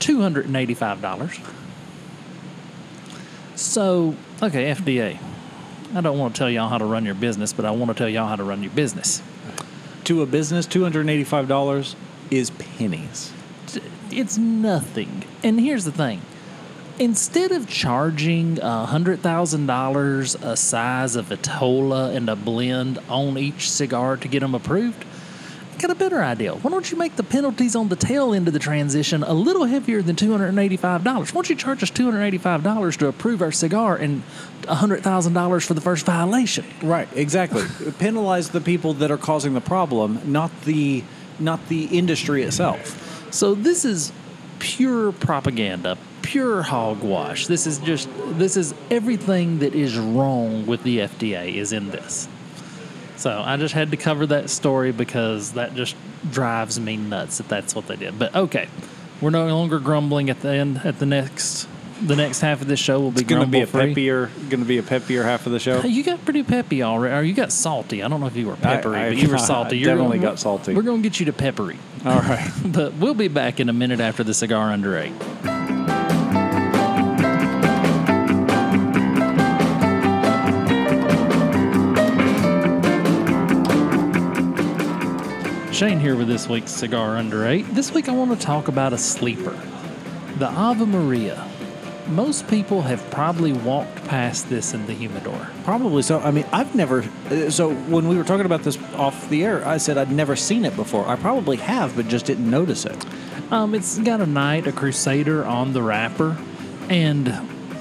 [0.01, 1.41] $285.
[3.55, 5.19] So, okay, FDA.
[5.95, 7.95] I don't want to tell y'all how to run your business, but I want to
[7.95, 9.23] tell y'all how to run your business.
[10.09, 11.95] To a business, two hundred and eighty-five dollars
[12.31, 13.31] is pennies.
[14.11, 15.25] it's nothing.
[15.45, 16.23] And here's the thing
[16.99, 24.17] instead of charging a $100,000 a size of Vitola and a blend on each cigar
[24.17, 25.05] to get them approved,
[25.79, 26.55] got a better idea.
[26.55, 29.65] Why don't you make the penalties on the tail end of the transition a little
[29.65, 31.05] heavier than $285?
[31.05, 34.23] Why don't you charge us $285 to approve our cigar and
[34.63, 36.65] $100,000 for the first violation?
[36.83, 37.09] Right.
[37.15, 37.65] Exactly.
[37.99, 41.05] Penalize the people that are causing the problem, not the
[41.41, 43.33] not the industry itself.
[43.33, 44.13] So this is
[44.59, 47.47] pure propaganda, pure hogwash.
[47.47, 52.29] This is just this is everything that is wrong with the FDA is in this.
[53.19, 55.97] So I just had to cover that story because that just
[56.31, 58.19] drives me nuts that that's what they did.
[58.19, 58.69] But okay,
[59.21, 60.81] we're no longer grumbling at the end.
[60.85, 61.69] At the next,
[62.01, 64.61] the next half of this show will be It's going to be a peppier, going
[64.63, 65.81] to be a peppier half of the show.
[65.81, 68.05] Hey, you got pretty peppy already, or you got salty.
[68.05, 69.83] I don't know if you were peppery, I- but you were I salty.
[69.83, 70.75] definitely gonna- got salty.
[70.75, 71.77] We're going to get you to peppery.
[72.05, 72.49] All right.
[72.65, 75.13] But we'll be back in a minute after the cigar under eight.
[85.79, 87.63] Shane here with this week's Cigar Under Eight.
[87.73, 89.57] This week I want to talk about a sleeper,
[90.39, 91.49] the Ave Maria.
[92.09, 95.49] most people have probably walked past this in the humidor.
[95.63, 96.19] Probably so.
[96.19, 97.05] I mean, I've never.
[97.31, 100.35] uh, So when we were talking about this off the air, I said I'd never
[100.35, 101.07] seen it before.
[101.07, 103.07] I probably have, but just didn't notice it.
[103.53, 106.37] Um, it's got a knight, a crusader on the wrapper,
[106.89, 107.27] and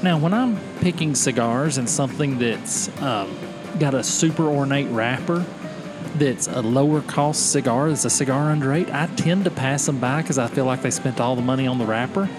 [0.04, 3.36] now when I'm picking cigars and something that's um,
[3.80, 5.44] got a super ornate wrapper,
[6.20, 10.00] that's a lower cost cigar, that's a cigar under eight, I tend to pass them
[10.00, 12.30] by because I feel like they spent all the money on the wrapper.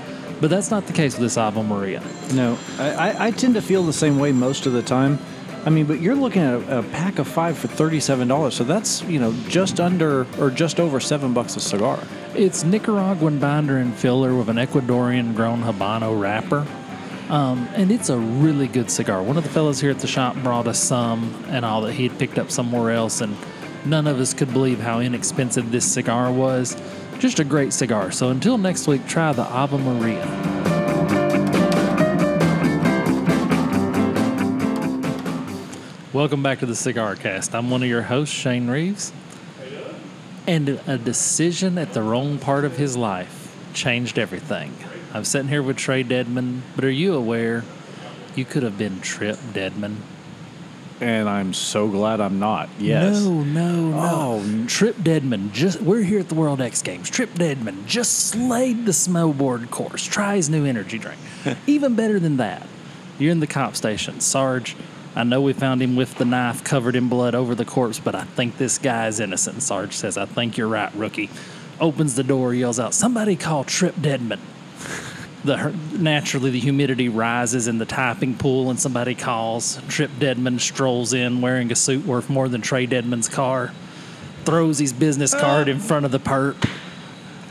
[0.40, 2.02] But that's not the case with this Ave Maria.
[2.32, 5.18] No, I, I, tend to feel the same way most of the time.
[5.66, 8.62] I mean, but you're looking at a, a pack of five for thirty-seven dollars, so
[8.62, 11.98] that's you know just under or just over seven bucks a cigar.
[12.36, 16.64] It's Nicaraguan binder and filler with an Ecuadorian grown Habano wrapper.
[17.28, 19.22] Um, and it's a really good cigar.
[19.22, 22.08] One of the fellows here at the shop brought us some and all that he
[22.08, 23.36] had picked up somewhere else, and
[23.84, 26.76] none of us could believe how inexpensive this cigar was.
[27.18, 28.10] Just a great cigar.
[28.10, 30.24] So until next week, try the Ave Maria.
[36.12, 37.54] Welcome back to the Cigar Cast.
[37.54, 39.12] I'm one of your hosts, Shane Reeves.
[40.46, 44.74] And a decision at the wrong part of his life changed everything.
[45.12, 47.64] I'm sitting here with Trae Deadman, but are you aware
[48.34, 50.02] you could have been Trip Deadman?
[51.00, 52.68] And I'm so glad I'm not.
[52.78, 53.22] Yes.
[53.22, 53.96] No, no, no.
[53.96, 57.08] Oh, Trip Deadman, just we're here at the World X Games.
[57.08, 60.04] Trip Deadman just slayed the snowboard course.
[60.04, 61.20] Try his new energy drink.
[61.66, 62.66] Even better than that,
[63.18, 64.20] you're in the cop station.
[64.20, 64.76] Sarge,
[65.14, 68.14] I know we found him with the knife covered in blood over the corpse, but
[68.14, 69.62] I think this guy is innocent.
[69.62, 71.30] Sarge says, I think you're right, rookie.
[71.80, 74.40] Opens the door, yells out, Somebody call Trip Deadman.
[75.44, 79.80] The, naturally, the humidity rises in the typing pool, and somebody calls.
[79.88, 83.72] Trip Deadman strolls in wearing a suit worth more than Trae Deadman's car
[84.44, 86.68] throws his business card in front of the perp.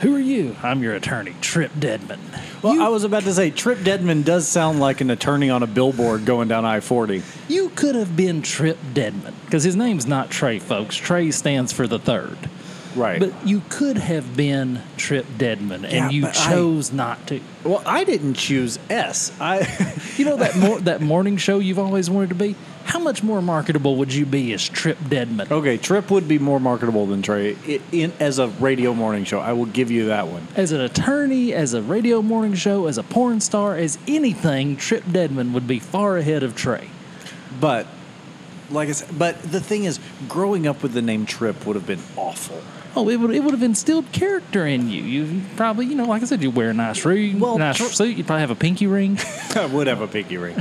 [0.02, 0.56] Who are you?
[0.62, 2.20] I'm your attorney, Trip Deadman.
[2.62, 5.64] Well, you, I was about to say Trip Deadman does sound like an attorney on
[5.64, 7.24] a billboard going down I-40.
[7.50, 11.00] you could have been Trip Deadman because his name's not Trae, folks.
[11.00, 12.38] Trae stands for the third.
[12.98, 13.20] Right.
[13.20, 17.40] But you could have been Trip Deadman, and Yeah, you but I- chose not to.
[17.64, 19.32] well, I didn't choose S.
[19.40, 19.68] I
[20.18, 22.56] You know that mor- that morning show you've always wanted to be.
[22.86, 25.48] How much more marketable would you be as Trip Deadman?
[25.52, 29.40] Okay, Trip would be more marketable than Trae i in, as a radio morning show.
[29.40, 30.48] I will give you that one.
[30.56, 35.04] As an attorney, as a radio morning show, as a porn star, as anything, Trip
[35.12, 36.88] Deadman would be far ahead of Trae.
[37.60, 37.88] But
[38.70, 41.86] like I said, but the thing is, growing up with the name Trip would have
[41.88, 42.62] been awful.
[42.98, 45.02] Oh, it would it would have instilled character in you.
[45.04, 47.84] You probably, you know, like I said, you wear a nice ring, Well, nice tr-
[47.86, 48.18] suit.
[48.18, 49.18] You'd probably have a pinky ring.
[49.56, 50.56] I would have a pinky ring.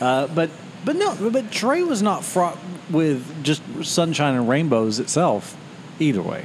[0.00, 0.50] Uh, but
[0.84, 2.58] but no, but Trae was not fraught
[2.90, 5.56] with just sunshine and rainbows itself.
[6.00, 6.44] Either way,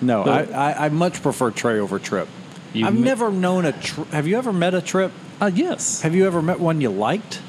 [0.00, 2.28] no, I, But- I, I much prefer Trae over Trip.
[2.74, 3.72] I've never known a.
[3.72, 5.10] Tri- have you ever met a Trip?
[5.40, 6.02] Uh, yes.
[6.02, 7.40] Have you ever met one you liked?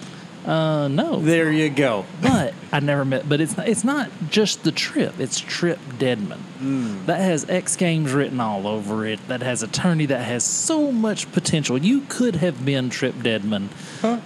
[0.47, 1.19] Uh, no.
[1.19, 2.05] There you go.
[2.21, 3.27] But I never met.
[3.27, 5.19] But it's not, it's not just the trip.
[5.19, 6.41] It's Trip Deadman.
[6.59, 7.05] Mm.
[7.05, 9.19] That has X Games written all over it.
[9.27, 10.05] That has attorney.
[10.05, 11.77] That has so much potential.
[11.77, 13.69] You could have been Trip Deadman,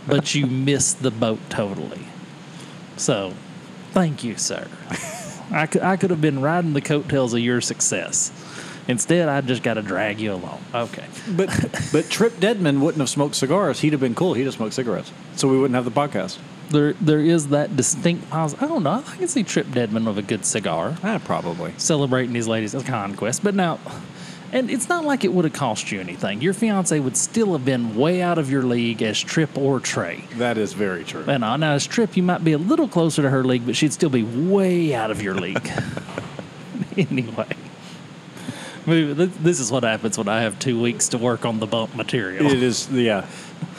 [0.07, 2.05] but you missed the boat totally.
[2.97, 3.33] So,
[3.91, 4.67] thank you, sir.
[5.51, 8.31] I could I could have been riding the coattails of your success.
[8.87, 10.61] Instead, I just got to drag you along.
[10.73, 11.05] Okay.
[11.29, 11.49] But
[11.91, 13.79] but Trip Deadman wouldn't have smoked cigars.
[13.79, 14.33] He'd have been cool.
[14.33, 15.11] He'd have smoked cigarettes.
[15.35, 16.37] So we wouldn't have the podcast.
[16.69, 18.55] There, there is that distinct pause.
[18.61, 19.03] I don't know.
[19.05, 20.95] I can see Trip Deadman with a good cigar.
[21.03, 21.73] Ah, probably.
[21.77, 23.43] celebrating his latest conquest.
[23.43, 23.77] But now,
[24.53, 26.41] and it's not like it would have cost you anything.
[26.41, 30.23] Your fiance would still have been way out of your league as Trip or Trey.
[30.37, 31.25] That is very true.
[31.27, 33.75] And uh, now as Trip, you might be a little closer to her league, but
[33.75, 35.69] she'd still be way out of your league.
[36.97, 37.47] anyway.
[38.91, 42.45] This is what happens when I have two weeks to work on the bump material.
[42.45, 42.89] It is.
[42.89, 43.25] Yeah.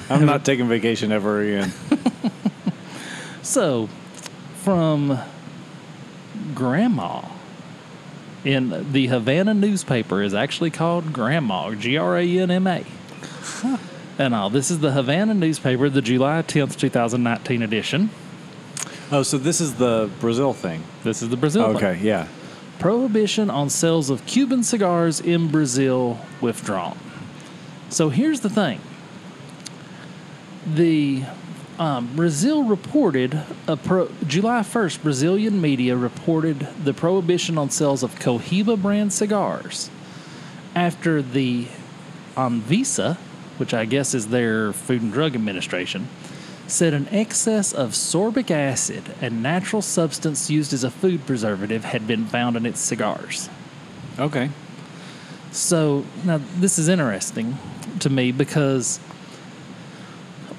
[0.09, 1.72] I'm not taking vacation ever again.
[3.42, 3.88] So,
[4.62, 5.18] from
[6.55, 7.29] Granma
[8.44, 12.85] in the Havana newspaper is actually called Granma, G R A N M A.
[14.18, 18.11] And all this is the Havana newspaper, the July 10th, 2019 edition.
[19.11, 20.85] Oh, so this is the Brazil thing.
[21.03, 21.64] This is the Brazil.
[21.77, 21.98] Okay.
[22.01, 22.29] Yeah.
[22.83, 26.99] Prohibition on sales of Cuban cigars in Brazil withdrawn.
[27.90, 28.81] So here's the thing.
[30.66, 31.23] The
[31.79, 33.40] um, Brazil reported
[33.85, 35.01] pro, July 1st.
[35.01, 39.88] Brazilian media reported the prohibition on sales of Cohiba brand cigars
[40.75, 41.68] after the
[42.35, 43.16] Anvisa,
[43.59, 46.09] which I guess is their Food and Drug Administration,
[46.72, 52.06] said an excess of sorbic acid, a natural substance used as a food preservative, had
[52.06, 53.48] been found in its cigars.
[54.18, 54.50] Okay.
[55.50, 57.58] So now this is interesting
[58.00, 58.98] to me because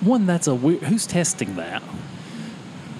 [0.02, 0.84] one, that's a weird.
[0.84, 1.82] Who's testing that?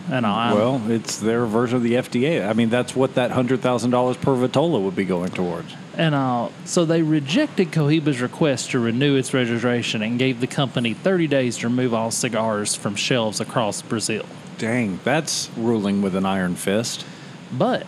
[0.10, 2.48] And I well, it's their version of the FDA.
[2.48, 5.74] I mean, that's what that hundred thousand dollars per Vitola would be going towards.
[5.96, 10.94] And uh, so they rejected Cohiba's request to renew its registration and gave the company
[10.94, 14.26] 30 days to remove all cigars from shelves across Brazil.
[14.58, 17.06] Dang, that's ruling with an iron fist.
[17.52, 17.86] But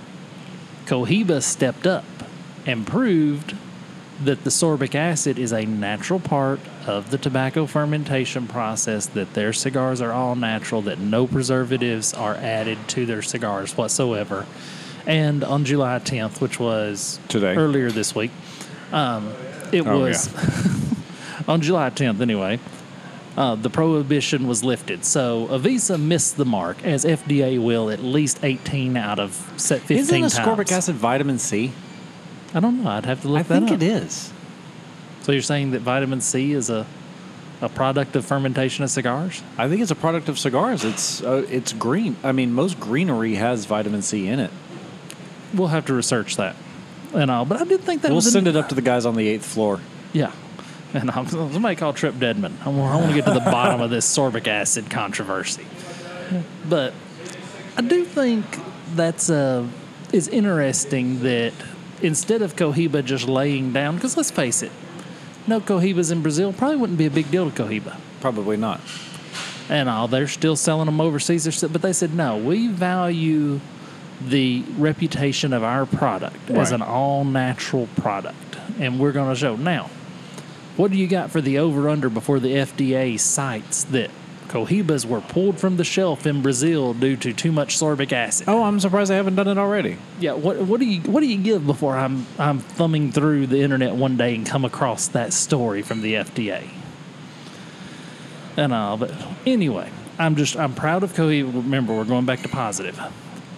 [0.86, 2.06] Cohiba stepped up
[2.66, 3.56] and proved
[4.24, 9.52] that the sorbic acid is a natural part of the tobacco fermentation process, that their
[9.52, 14.46] cigars are all natural, that no preservatives are added to their cigars whatsoever.
[15.08, 17.56] And on July 10th, which was Today.
[17.56, 18.32] earlier this week,
[18.92, 19.32] um,
[19.72, 20.28] it Oh, was
[21.48, 22.60] on July 10th anyway.
[23.38, 25.04] Uh, the prohibition was lifted.
[25.04, 29.98] So Anvisa missed the mark, as FDA will at least 18 out of set 15
[29.98, 30.34] Isn't times.
[30.40, 31.74] ascorbic acid vitamin C?
[32.54, 32.90] I don't know.
[32.90, 33.76] I'd have to look I that I think up.
[33.82, 34.32] it is.
[35.24, 36.86] So you're saying that vitamin C is a
[37.62, 39.42] a product of fermentation of cigars?
[39.58, 40.84] I think it's a product of cigars.
[40.86, 42.16] It's uh, it's green.
[42.24, 44.52] I mean, most greenery has vitamin C in it.
[45.56, 46.56] We'll have to research that
[47.14, 47.46] and all.
[47.46, 49.16] But I did think that we'll was send an, it up to the guys on
[49.16, 49.80] the eighth floor.
[50.14, 50.32] Yeah.
[50.94, 52.58] And I'm, somebody call Trip Deadman.
[52.64, 55.66] I want, to get to the bottom of this sorbic acid controversy.
[56.68, 56.94] But
[57.78, 58.46] I do think
[58.96, 59.68] that's uh,
[60.14, 61.54] is interesting that
[62.02, 64.72] instead of Cohiba just laying down, because let's face it,
[65.48, 67.98] no Cohibas in Brazil probably wouldn't be a big deal to Cohiba.
[68.22, 68.80] Probably not.
[69.70, 70.08] and all.
[70.08, 71.62] They're still selling them overseas.
[71.62, 72.38] But they said no.
[72.38, 73.60] We value
[74.30, 79.56] the reputation of our product as an all natural product, and we're going to show
[79.56, 79.90] now.
[80.78, 84.12] What do you got for the over under before the FDA cites that
[84.48, 88.48] Cohibas were pulled from the shelf in Brazil due to too much sorbic acid?
[88.50, 89.98] Oh, I'm surprised they haven't done it already.
[90.20, 93.62] Yeah, what what do you what do you give before I'm I'm thumbing through the
[93.62, 96.70] internet one day and come across that story from the FDA?
[98.58, 99.12] And all, but
[99.46, 101.54] anyway, I'm just I'm proud of Cohiba.
[101.54, 103.00] Remember, we're going back to positive.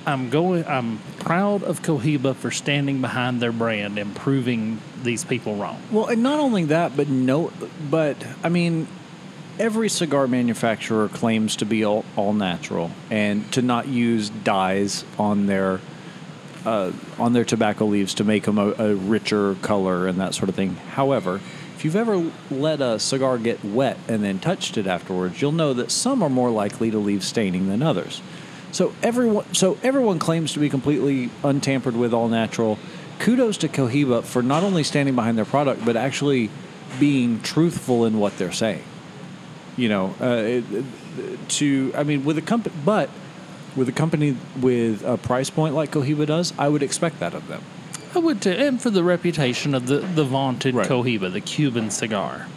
[0.07, 0.65] I'm going.
[0.65, 5.81] I'm proud of Cohiba for standing behind their brand and proving these people wrong.
[5.91, 7.51] Well, and not only that, but no,
[7.91, 8.87] but I mean,
[9.59, 15.47] every cigar manufacturer claims to be all, all natural and to not use dyes on
[15.47, 15.81] their
[16.65, 20.47] uh, on their tobacco leaves to make them a, a richer color and that sort
[20.47, 20.75] of thing.
[20.75, 21.41] However,
[21.75, 25.73] if you've ever let a cigar get wet and then touched it afterwards, you'll know
[25.73, 28.21] that some are more likely to leave staining than others.
[28.71, 32.77] So everyone, so everyone claims to be completely untampered with, all natural.
[33.19, 36.49] Kudos to Cohiba for not only standing behind their product, but actually
[36.99, 38.83] being truthful in what they're saying.
[39.75, 40.63] You know, uh, it,
[41.49, 43.09] to I mean, with a company, but
[43.75, 47.47] with a company with a price point like Cohiba does, I would expect that of
[47.47, 47.63] them.
[48.15, 50.87] I would too, and for the reputation of the the vaunted Right.
[50.87, 52.47] Cohiba, the Cuban cigar.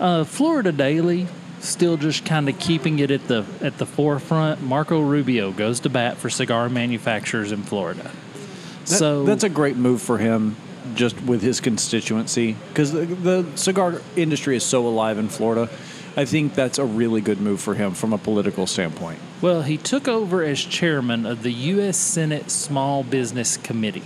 [0.00, 1.28] Uh, Florida Daily
[1.60, 4.62] still just kind of keeping it at the at the forefront.
[4.62, 8.02] Marco Rubio goes to bat for cigar manufacturers in Florida.
[8.02, 10.56] That- so that's a great move for him,
[10.94, 15.68] just with his constituency, because the, the cigar industry is so alive in Florida.
[16.16, 19.20] I think that's a really good move for him from a political standpoint.
[19.40, 21.96] well, he took over as chairman of the U.S.
[21.96, 24.02] Senate Small Business Committee,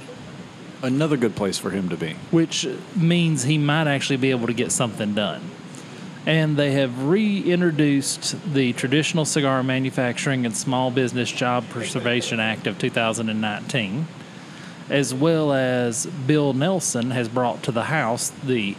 [0.83, 2.15] Another good place for him to be.
[2.31, 5.41] which means he might actually be able to get something done.
[6.27, 12.79] And they have reintroduced the Traditional Cigar Manufacturing and Small Business Job Preservation Act of
[12.79, 14.07] 2019,
[14.89, 18.75] as well as Bill Nelson has brought to the House the.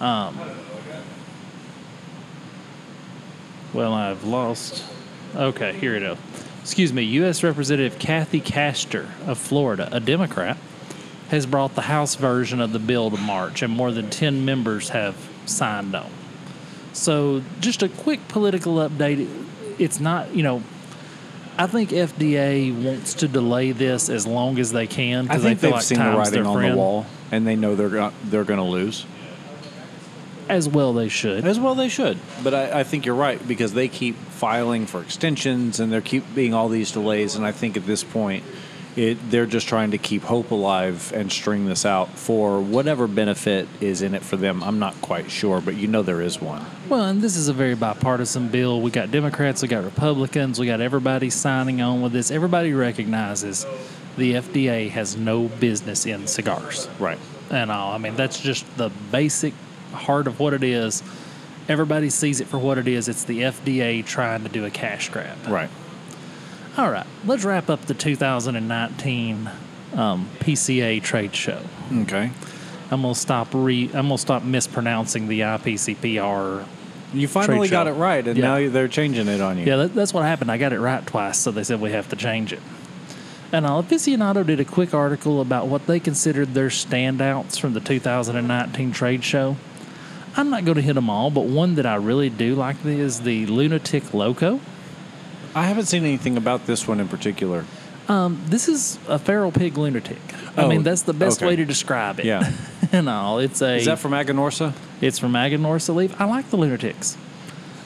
[0.00, 0.38] Um,
[3.74, 4.84] well, I've lost.
[5.36, 6.16] Okay, here it is.
[6.62, 7.42] Excuse me, U.S.
[7.42, 10.56] Representative Kathy Castor of Florida, a Democrat,
[11.28, 14.90] has brought the House version of the bill to March, and more than 10 members
[14.90, 16.10] have signed on.
[16.98, 19.28] So, just a quick political update.
[19.78, 20.62] It's not, you know,
[21.56, 25.70] I think FDA wants to delay this as long as they can because they feel
[25.70, 26.74] they've like seen the time's their writing on friend.
[26.74, 29.06] the wall, and they know they're go- they're going to lose.
[30.48, 31.46] As well, they should.
[31.46, 32.18] As well, they should.
[32.42, 36.24] But I, I think you're right because they keep filing for extensions, and there keep
[36.34, 37.36] being all these delays.
[37.36, 38.44] And I think at this point,
[38.96, 43.68] it they're just trying to keep hope alive and string this out for whatever benefit
[43.80, 44.62] is in it for them.
[44.62, 46.64] I'm not quite sure, but you know there is one.
[46.88, 48.80] Well, and this is a very bipartisan bill.
[48.80, 52.30] We got Democrats, we got Republicans, we got everybody signing on with this.
[52.30, 53.66] Everybody recognizes
[54.16, 56.88] the FDA has no business in cigars.
[56.98, 57.18] Right.
[57.50, 57.92] and all.
[57.92, 59.54] I mean, that's just the basic
[59.92, 61.02] heart of what it is.
[61.68, 63.08] Everybody sees it for what it is.
[63.08, 65.36] It's the FDA trying to do a cash grab.
[65.46, 65.70] Right.
[66.78, 69.50] All right, let's wrap up the 2019
[69.94, 71.60] um, PCA trade show.
[71.92, 72.30] Okay.
[72.92, 73.86] I'm gonna stop re.
[73.86, 76.64] I'm gonna stop mispronouncing the IPCPR
[77.12, 78.44] You finally got it right, and Yeah.
[78.60, 79.64] now they're changing it on you.
[79.64, 80.52] Yeah, that, that's what happened.
[80.52, 82.60] I got it right twice, so they said we have to change it.
[83.50, 87.80] And uh, Aficionado did a quick article about what they considered their standouts from the
[87.80, 89.56] 2019 trade show.
[90.36, 93.22] I'm not going to hit them all, but one that I really do like is
[93.22, 94.60] the Lunatic Loco.
[95.58, 97.64] I haven't seen anything about this one in particular.
[98.08, 100.18] Um, this is a feral pig lunatic.
[100.56, 101.48] I Oh, mean, that's the best okay.
[101.48, 102.26] way to describe it.
[102.26, 102.50] Yeah.
[102.92, 103.38] and all.
[103.40, 103.76] It's a.
[103.76, 104.72] Is that from Aganorsa?
[105.00, 106.18] It's from Aganorsa Leaf.
[106.20, 107.16] I like the Lunatics.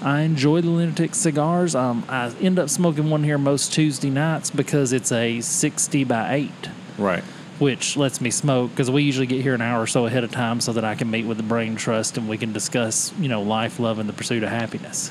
[0.02, 1.74] I enjoy the Lunatic cigars.
[1.74, 6.34] Um, I end up smoking one here most Tuesday nights because it's a 60 by
[6.34, 6.50] 8,
[6.98, 7.22] Right.
[7.58, 10.30] which lets me smoke because we usually get here an hour or so ahead of
[10.32, 13.28] time so that I can meet with the Brain Trust and we can discuss, you
[13.28, 15.10] know, life, love, and the pursuit of happiness.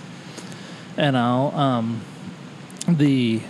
[0.97, 2.01] And I'll, um,
[2.97, 3.41] the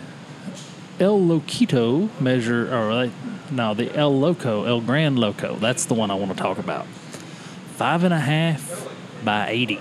[1.00, 3.10] El Loquito measure, or uh,
[3.52, 5.56] no, the El Loco, El Gran Loco.
[5.56, 6.86] That's the one I want to talk about.
[7.76, 8.88] Five and a half
[9.26, 9.80] by 80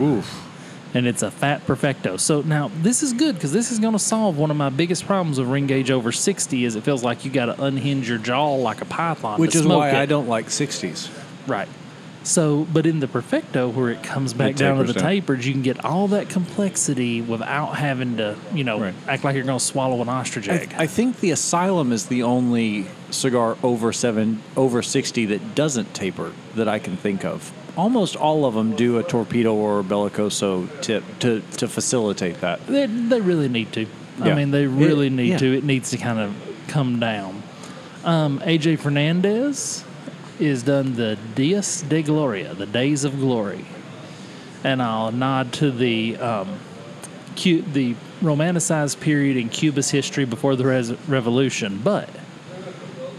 [0.00, 0.44] Oof.
[0.94, 2.16] and it's a fat perfecto.
[2.16, 5.04] So now this is good because this is going to solve one of my biggest
[5.06, 8.18] problems with ring gauge over 60 is it feels like you got to unhinge your
[8.18, 9.94] jaw like a python Which is why it.
[9.94, 11.10] I don't like 60s.
[11.48, 11.68] right
[12.28, 15.02] so but in the perfecto where it comes back It down to the down.
[15.10, 18.94] tapers you can get all that complexity without having to you know Right.
[19.06, 22.06] act like you're going to swallow an ostrich I, egg I think the Asylum is
[22.06, 27.50] the only cigar over seven, over 60 that doesn't taper that I can think of.
[27.76, 32.66] Almost all of them do a torpedo or a bellicoso tip to, to facilitate that.
[32.66, 33.86] they, they really need to
[34.20, 35.38] i mean they really It- need yeah.
[35.38, 36.34] to it needs to kind of
[36.66, 37.40] come down
[38.04, 39.84] um, aj fernandez
[40.40, 43.64] is done the Dias de gloria the days of glory
[44.64, 46.58] and i'll nod to the um,
[47.36, 52.08] Cu- the romanticized period in cuba's history before the res- revolution but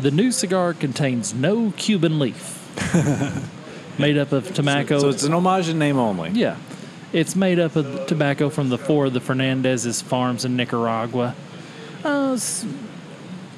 [0.02, 2.56] the new cigar contains no cuban leaf
[4.00, 6.30] made up of tobacco So it's an homage in name only.
[6.32, 6.56] yeah.
[7.12, 11.34] It's made up of tobacco from the four of the Fernandez's farms in Nicaragua.
[12.04, 12.38] Uh,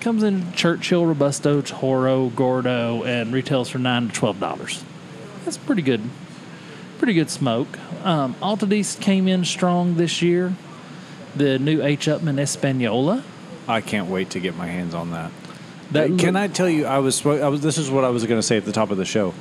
[0.02, 4.84] comes in Churchill, Robusto, Toro, Gordo, and retails for nine to twelve dollars.
[5.46, 6.02] That's pretty good.
[6.98, 7.80] Pretty good smoke.
[8.06, 10.54] Um, Altadis came in strong this year.
[11.36, 12.08] The new H.
[12.08, 13.24] Upmann Espanola.
[13.68, 15.32] I can't wait to get my hands on that.
[15.92, 16.86] That Can look- I tell you?
[16.86, 17.62] I was, I was.
[17.62, 19.34] This is what I was going to say at the top of the show.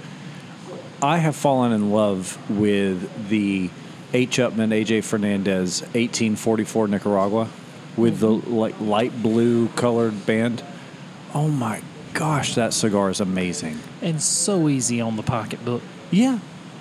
[1.02, 3.70] I have fallen in love with the
[4.12, 4.38] H.
[4.38, 7.48] Upmann AJ Fernandez 1844 Nicaragua
[7.97, 10.62] with the like light blue colored band.
[11.34, 11.82] Oh my
[12.14, 13.78] gosh, that cigar is amazing.
[14.03, 15.82] and so easy on the pocketbook.
[16.11, 16.38] Yeah,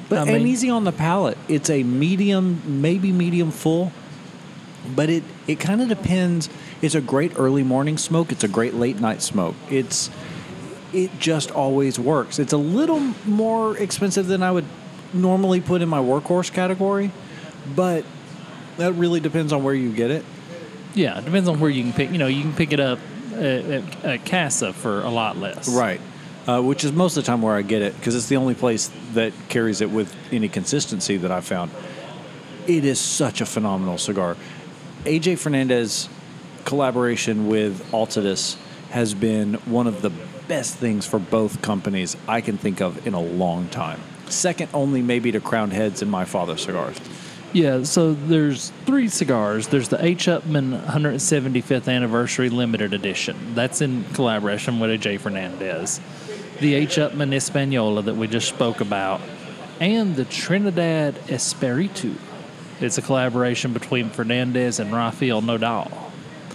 [0.09, 1.37] but I and mean- easy on the palate.
[1.47, 3.91] It's a medium, maybe medium full,
[4.95, 6.49] but it it kind of depends.
[6.81, 8.31] It's a great early morning smoke.
[8.31, 9.55] It's a great late night smoke.
[9.69, 10.09] It's
[10.93, 12.39] it just always works.
[12.39, 14.65] It's a little more expensive than I would
[15.13, 17.11] normally put in my workhorse category,
[17.75, 18.03] but
[18.77, 20.25] that really depends on where you get it.
[20.93, 22.11] Yeah, it depends on where you can pick.
[22.11, 22.99] You know, you can pick it up
[23.33, 25.69] at, at, Casa for a lot less.
[25.69, 26.01] Right.
[26.47, 28.55] Uh, which is most of the time where I get it because it's the only
[28.55, 31.71] place that carries it with any consistency that I've found.
[32.67, 34.35] It is such a phenomenal cigar.
[35.05, 36.09] AJ Fernandez
[36.65, 38.57] collaboration with Altadis
[38.89, 40.11] has been one of the
[40.47, 44.01] best things for both companies I can think of in a long time.
[44.27, 46.99] Second only maybe to Crown Heads and My Father cigars.
[47.51, 49.69] Yeah, so there's three cigars.
[49.69, 50.27] There's the H.
[50.27, 53.55] Upmann 175th Anniversary Limited Edition.
[53.55, 55.99] That's in collaboration with AJ Fernandez.
[56.59, 56.97] The H.
[56.97, 59.19] Upmann Espanola that we just spoke about.
[59.79, 62.13] And the Trinidad Espiritu.
[62.81, 66.08] It's a collaboration between Fernandez and Rafael Nodal.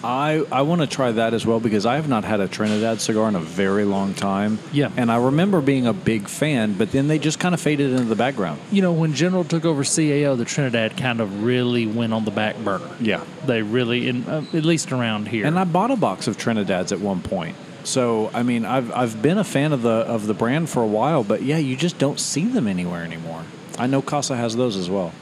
[0.05, 3.01] I, I want to try that as well because I have not had a Trinidad
[3.01, 4.59] cigar in a very long time.
[4.73, 4.91] Yeah.
[4.97, 8.05] And I remember being a big fan, but then they just kind of faded into
[8.05, 8.61] the background.
[8.71, 12.31] You know, when General took over CAO, the Trinidad kind of really went on the
[12.31, 12.91] back burner.
[13.01, 13.25] Yeah.
[13.47, 15.47] They really, in, uh, at least around here.
[15.47, 17.57] And I bought a box of Trinidads at one point.
[17.85, 20.87] So I mean, I've I've been a fan of the of the brand for a
[20.87, 23.45] while, but yeah, you just don't see them anywhere anymore.
[23.79, 25.13] I know Casa has those as well.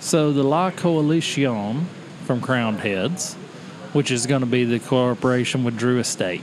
[0.00, 1.86] So the La Coalition
[2.24, 3.36] from Crowned Heads,
[3.92, 6.42] which is going to be the cooperation with Drew Estate.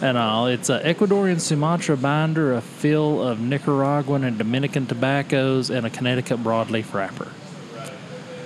[0.00, 5.86] And all, it's an Ecuadorian Sumatra binder, a fill of Nicaraguan and Dominican tobaccos, and
[5.86, 7.28] a Connecticut broadleaf wrapper.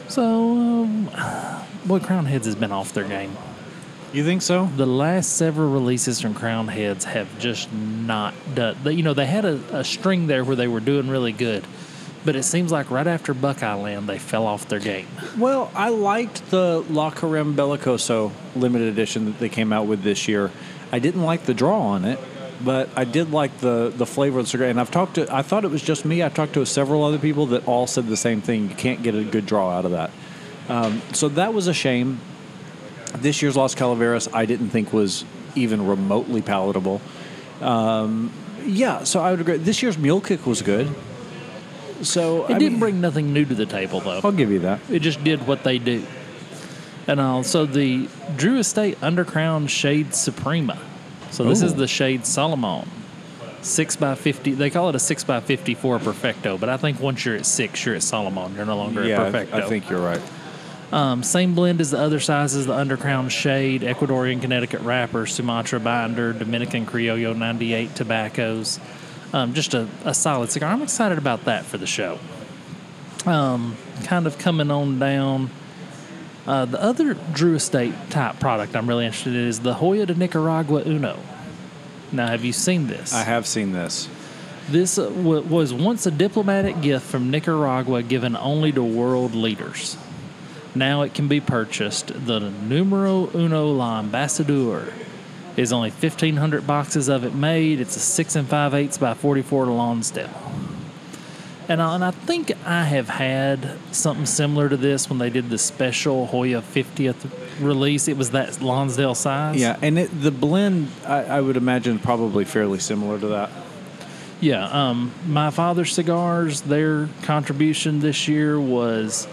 [0.09, 1.11] So, um,
[1.87, 3.37] boy, Crowned Heads has been off their game.
[4.13, 4.67] You think so?
[4.77, 8.77] The last several releases from Crown Heads have just not done.
[8.85, 11.65] You know, they had a, a string there where they were doing really good,
[12.25, 15.07] but it seems like right after Buckeye Land, they fell off their game.
[15.39, 20.29] Well, I liked the La Carême Bellicoso limited edition that they came out with this
[20.29, 20.51] year.
[20.93, 22.19] I didn't like the draw on it,
[22.63, 24.69] but I did like the the flavor of the cigar.
[24.69, 26.23] And I've talked to, I thought it was just me.
[26.23, 28.69] I talked to several other people that all said the same thing.
[28.69, 30.11] You can't get a good draw out of that.
[30.69, 32.21] Um, so that was a shame.
[33.17, 35.25] This year's Las Calaveras, I didn't think was
[35.57, 37.01] even remotely palatable.
[37.61, 38.33] Um,
[38.65, 39.57] yeah, so I would agree.
[39.57, 40.95] This year's Mule Kick was good.
[42.03, 44.21] So It I didn't mean, bring nothing new to the table, though.
[44.25, 44.81] I'll give you that.
[44.91, 46.05] It just did what they do.
[47.07, 50.79] And uh, so the Drew Estate Undercrown Shade Suprema.
[51.31, 52.89] So this is the Shade Solomon.
[53.63, 54.53] Six by fifty.
[54.53, 57.85] They call it a six by fifty-four Perfecto, but I think once you're at six,
[57.85, 58.55] you're at Solomon.
[58.57, 59.57] You're no longer Yeah, at I, Perfecto.
[59.59, 60.21] I think you're right.
[60.93, 66.33] Um, same blend as the other sizes: the Undercrown Shade, Ecuadorian Connecticut wrapper, Sumatra binder,
[66.33, 68.81] Dominican Criollo 98 tobaccos.
[69.33, 70.71] Um, just a, a solid cigar.
[70.73, 72.19] I'm excited about that for the show.
[73.27, 75.51] Um, kind of coming on down.
[76.47, 80.15] Uh, the other Drew Estate type product I'm really interested in is the Joya de
[80.15, 81.19] Nicaragua Uno.
[82.13, 83.13] Now, have you seen this?
[83.13, 84.09] I have seen this.
[84.69, 89.97] This uh, w- was once a diplomatic gift from Nicaragua given only to world leaders.
[90.75, 92.09] Now it can be purchased.
[92.27, 94.93] The Numero Uno La Ambassador
[95.61, 97.81] is only 1,500 boxes of it made.
[97.81, 100.31] It's a 6 and 5 eighths by 44 Lonsdale.
[101.69, 105.51] And I, and I think I have had something similar to this when they did
[105.51, 107.31] the special Joya 50th
[107.61, 108.09] release.
[108.09, 109.61] It was that Lonsdale size.
[109.61, 113.51] Yeah, and it, the blend, I, I would imagine, probably fairly similar to that.
[114.41, 116.63] Yeah, um, my father's cigars.
[116.63, 119.29] Their contribution this year was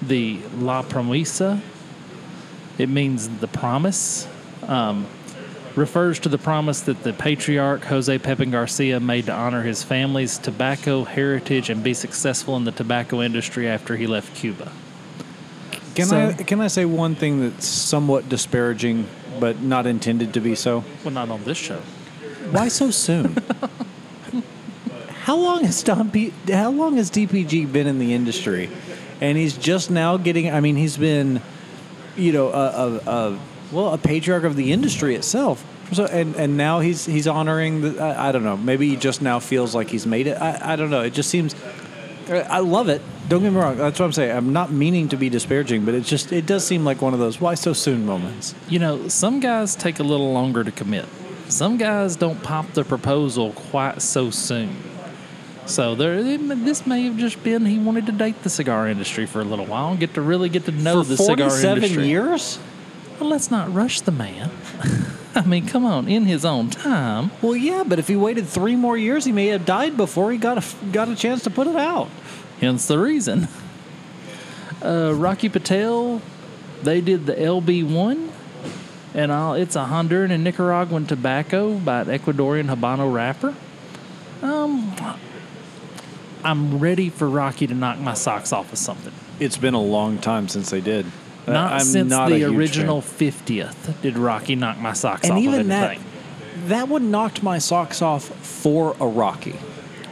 [0.00, 1.60] the La Promesa.
[2.78, 4.26] It means the promise.
[4.62, 5.06] Um,
[5.76, 10.38] refers to the promise that the patriarch Jose Pepin Garcia made to honor his family's
[10.38, 14.72] tobacco heritage and be successful in the tobacco industry after he left Cuba.
[15.94, 19.06] Can So- I can I say one thing that's somewhat disparaging,
[19.38, 20.84] but not intended to be so?
[21.04, 21.80] Well, not on this show.
[22.50, 23.36] Why so soon?
[25.24, 28.70] how long has Don P- How long has DPG been in the industry?
[29.20, 30.50] And he's just now getting.
[30.50, 31.40] I mean, he's been,
[32.16, 33.38] you know, a, a, a
[33.72, 35.64] well, a patriarch of the industry itself.
[35.92, 38.02] So and and now he's he's honoring the.
[38.02, 38.56] I, I don't know.
[38.56, 40.40] Maybe he just now feels like he's made it.
[40.40, 41.02] I, I don't know.
[41.02, 41.54] It just seems.
[42.28, 43.02] I love it.
[43.28, 43.76] Don't get me wrong.
[43.76, 44.36] That's what I'm saying.
[44.36, 47.20] I'm not meaning to be disparaging, but it just it does seem like one of
[47.20, 48.54] those why so soon moments.
[48.68, 51.04] You know, some guys take a little longer to commit.
[51.48, 54.76] Some guys don't pop the proposal quite so soon.
[55.66, 59.40] So there, this may have just been he wanted to date the cigar industry for
[59.40, 62.06] a little while and get to really get to know For the cigar 47 industry.
[62.08, 62.58] years.
[63.18, 64.50] Well, let's not rush the man.
[65.34, 67.30] I mean, come on, in his own time.
[67.42, 70.38] Well, yeah, but if he waited three more years, he may have died before he
[70.38, 72.08] got a got a chance to put it out.
[72.60, 73.48] Hence the reason.
[74.82, 76.22] Uh, Rocky Patel,
[76.82, 78.30] they did the LB1,
[79.14, 83.54] and I'll, it's a Honduran and Nicaraguan tobacco by an Ecuadorian Habano wrapper.
[84.42, 84.94] Um,
[86.44, 89.12] I'm ready for Rocky to knock my socks off of something.
[89.40, 91.06] It's been a long time since they did.
[91.46, 95.36] Uh, Not I'm since not the original 50th did Rocky knock my socks and off
[95.38, 95.98] And even of that
[96.66, 99.54] that one knocked my socks off for a Rocky,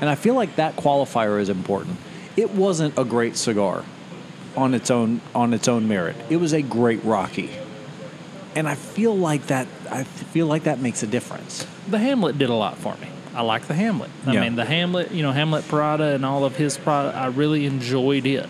[0.01, 1.97] and I feel like that qualifier is important.
[2.37, 3.83] It wasn't a great cigar
[4.57, 6.15] on its own on its own merit.
[6.31, 7.51] It was a great Rocky,
[8.55, 9.67] and I feel like that.
[9.91, 11.67] I feel like that makes a difference.
[11.89, 13.09] the Hamlet did a lot for me.
[13.35, 14.11] I like the Hamlet.
[14.27, 14.41] I Yeah.
[14.43, 18.27] mean, the Hamlet, you know, Hamlet Paredes and all of his product, I really enjoyed
[18.27, 18.49] it.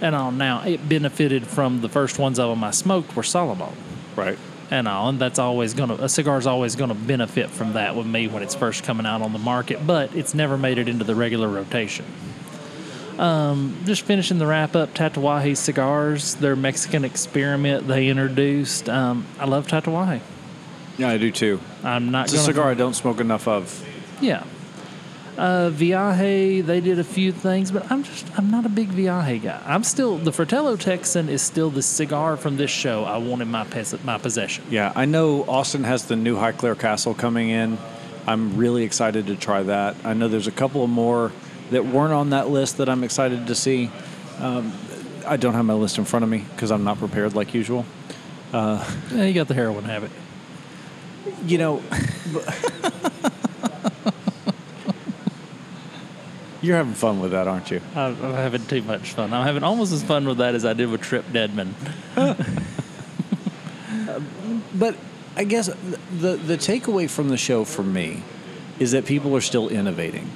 [0.00, 3.74] And all now it benefited from the first ones of them I smoked were Solomon.
[4.16, 4.38] Right.
[4.70, 8.28] And all, and that's always gonna a cigar's always gonna benefit from that with me
[8.28, 11.14] when it's first coming out on the market, but it's never made it into the
[11.14, 12.04] regular rotation.
[13.18, 18.88] Um, just finishing the wrap up, Tatuaje cigars, their Mexican experiment they introduced.
[18.88, 20.20] Um, I love Tatuaje.
[20.96, 21.60] Yeah, I do too.
[21.82, 23.84] I'm not It's a cigar I don't smoke enough of.
[24.20, 24.44] Yeah.
[25.38, 29.42] Uh, Viaje, they did a few things, but I'm just I'm not a big Viaje
[29.42, 29.62] guy.
[29.64, 33.50] I'm still the Fratello Texan is still the cigar from this show I want in
[33.50, 34.64] my pes- my possession.
[34.70, 37.78] Yeah, I know Austin has the new Highclere Castle coming in.
[38.26, 39.96] I'm really excited to try that.
[40.04, 41.32] I know there's a couple of more
[41.70, 43.90] that weren't on that list that I'm excited to see.
[44.38, 44.72] Um,
[45.26, 47.86] I don't have my list in front of me because I'm not prepared like usual.
[48.52, 50.10] Yeah, you got the heroin habit.
[51.46, 51.82] You know,
[56.62, 57.80] you're having fun with that, aren't you?
[57.94, 59.32] I'm I'm having too much fun.
[59.32, 61.74] I'm having almost as fun with that as I did with Trip Deadman.
[64.74, 64.96] But
[65.36, 68.22] I guess the the takeaway from the show for me
[68.78, 70.30] is that people are still innovating,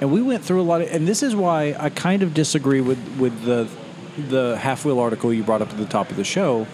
[0.00, 0.92] and we went through a lot of.
[0.92, 3.68] And this is why I kind of disagree with with the
[4.16, 6.66] the halfwheel article you brought up at the top of the show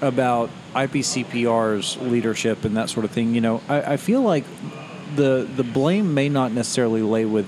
[0.00, 3.34] about IPCPR's leadership and that sort of thing.
[3.34, 4.44] You know, I, I feel like
[5.14, 7.46] the the blame may not necessarily lay with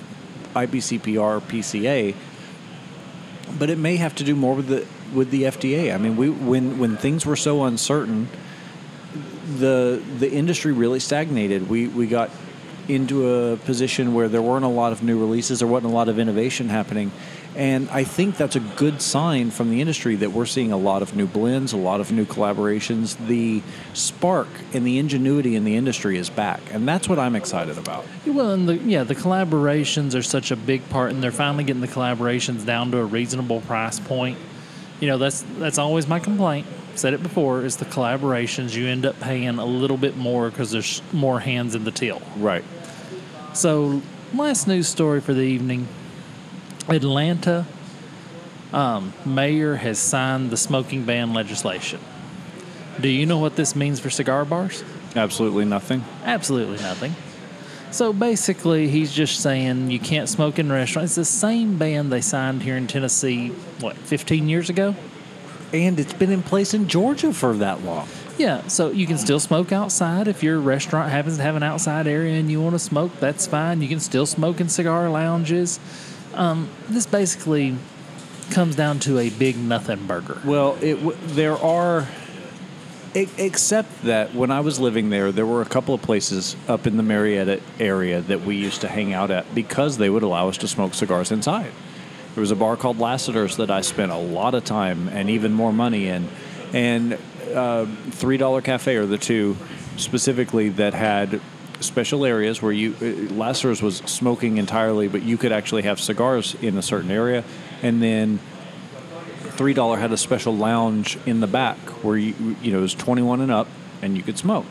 [0.67, 2.15] IPCPR PCA,
[3.59, 5.95] but it may have to do more with the with the FDA.
[5.95, 8.29] I mean, we when when things were so uncertain,
[9.59, 11.69] the the industry really stagnated.
[11.69, 12.31] We we got
[12.89, 16.09] into a position where there weren't a lot of new releases, there wasn't a lot
[16.09, 17.13] of innovation happening.
[17.57, 21.03] And I think that's a good sign from the industry that we're seeing a lot
[21.03, 23.17] of new blends, a lot of new collaborations.
[23.27, 23.63] The
[23.95, 28.05] spark and the ingenuity in the industry is back, and that's what I'm excited about.
[28.27, 31.81] Well, and the yeah, the collaborations are such a big part, and they're finally getting
[31.81, 34.39] the collaborations down to a reasonable price point.
[35.01, 36.67] You know, that's that's always my complaint.
[36.95, 40.71] Said it before is the collaborations you end up paying a little bit more because
[40.71, 42.21] there's more hands in the till.
[42.37, 42.65] Right.
[43.55, 44.03] So,
[44.35, 45.89] last news story for the evening
[46.89, 47.67] Atlanta
[48.73, 52.01] um, mayor has signed the smoking ban legislation.
[53.01, 54.83] Do you know what this means for cigar bars?
[55.15, 56.05] Absolutely nothing.
[56.25, 57.15] Absolutely nothing.
[57.91, 61.17] So basically, he's just saying you can't smoke in restaurants.
[61.17, 63.49] It's the same ban they signed here in Tennessee,
[63.81, 64.95] what, 15 years ago?
[65.73, 68.09] And it's been in place in Georgia for that long.
[68.37, 72.07] Yeah, so you can still smoke outside if your restaurant happens to have an outside
[72.07, 73.13] area and you want to smoke.
[73.21, 73.81] That's fine.
[73.81, 75.81] You can still smoke in cigar lounges.
[76.39, 77.77] Um, this basically
[78.51, 80.41] comes down to a big nothing burger.
[80.45, 82.09] Well, it w- there are,
[83.13, 86.97] except that when I was living there, there were a couple of places up in
[86.97, 90.57] the Marietta area that we used to hang out at because they would allow us
[90.59, 91.73] to smoke cigars inside.
[92.35, 95.53] There was a bar called Lassiter's that I spent a lot of time and even
[95.53, 96.29] more money in,
[96.73, 97.19] and
[97.53, 99.57] uh, Three Dollar Cafe are the two
[99.97, 101.41] specifically that had
[101.81, 106.55] special areas where you uh, Lassiter's was smoking entirely, but you could actually have cigars
[106.61, 107.45] in a certain area,
[107.83, 108.41] and then
[109.57, 112.95] three dollar had a special lounge in the back where you you know it was
[112.95, 113.69] twenty one and up,
[114.03, 114.67] and you could smoke.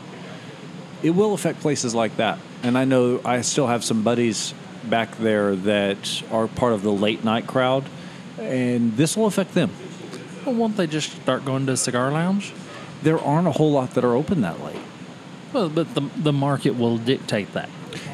[1.02, 4.54] It will affect places like that, and I know I still have some buddies
[4.84, 7.84] back there that are part of the late night crowd,
[8.38, 9.70] and this will affect them.
[10.44, 12.52] Well, won't they just start going to a cigar lounge?
[13.02, 14.76] There aren't a whole lot that are open that late.
[15.52, 17.68] Well, but the, the market will dictate that.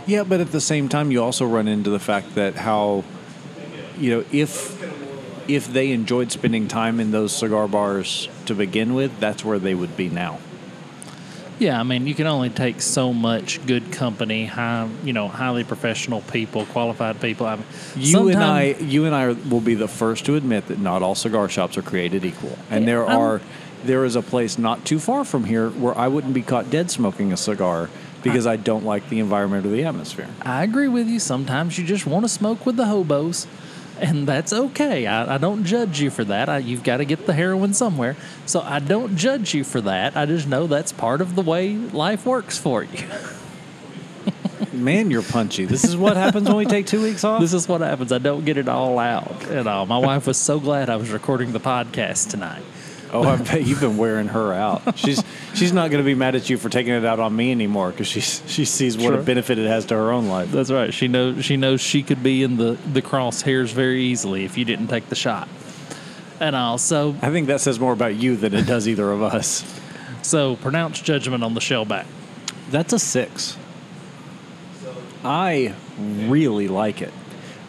[0.07, 3.05] Yeah, but at the same time, you also run into the fact that how,
[3.99, 4.83] you know, if
[5.47, 9.75] if they enjoyed spending time in those cigar bars to begin with, that's where they
[9.75, 10.39] would be now.
[11.59, 15.63] Yeah, I mean, you can only take so much good company, high, you know, highly
[15.63, 17.47] professional people, qualified people.
[17.47, 17.65] I mean,
[17.97, 21.15] You and I, you and I will be the first to admit that not all
[21.15, 23.41] cigar shops are created equal, and Yeah, there I'm- are
[23.87, 26.91] there is a place not too far from here where I wouldn't be caught dead
[26.91, 27.91] smoking a cigar
[28.23, 30.29] because I don't like the environment or the atmosphere.
[30.43, 31.21] I agree with you.
[31.21, 33.47] Sometimes you just want to smoke with the hobos,
[34.01, 35.07] and that's okay.
[35.07, 36.49] I, I don't judge you for that.
[36.49, 38.17] I, you've got to get the heroin somewhere.
[38.47, 40.17] So I don't judge you for that.
[40.17, 43.07] I just know that's part of the way life works for you.
[44.73, 45.67] Man, you're punchy.
[45.67, 47.41] This is what happens when we take two weeks off.
[47.45, 48.11] This is what happens.
[48.11, 49.87] I don't get it all out at all.
[49.87, 52.63] My wife was so glad I was recording the podcast tonight.
[53.15, 54.99] Oh, I bet you've been wearing her out.
[54.99, 55.23] She's
[55.55, 57.91] she's not going to be mad at you for taking it out on me anymore
[57.93, 60.51] because she she sees what a benefit it has to her own life.
[60.51, 60.93] That's right.
[60.93, 64.65] She knows she knows she could be in the the crosshairs very easily if you
[64.65, 65.49] didn't take the shot.
[66.41, 69.65] And also, I think that says more about you than it does either of us.
[70.23, 72.07] so pronounce judgment on the shellback.
[72.71, 73.57] That's a six.
[75.25, 77.13] I really like it.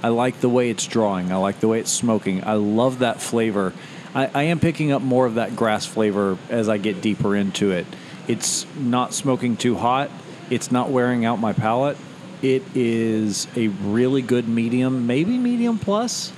[0.03, 1.31] I like the way it's drawing.
[1.31, 2.43] I like the way it's smoking.
[2.43, 3.73] I love that flavor.
[4.15, 7.71] I, I am picking up more of that grass flavor as I get deeper into
[7.71, 7.85] it.
[8.27, 10.09] It's not smoking too hot.
[10.49, 11.97] It's not wearing out my palate.
[12.41, 16.31] It is a really good medium, maybe medium plus.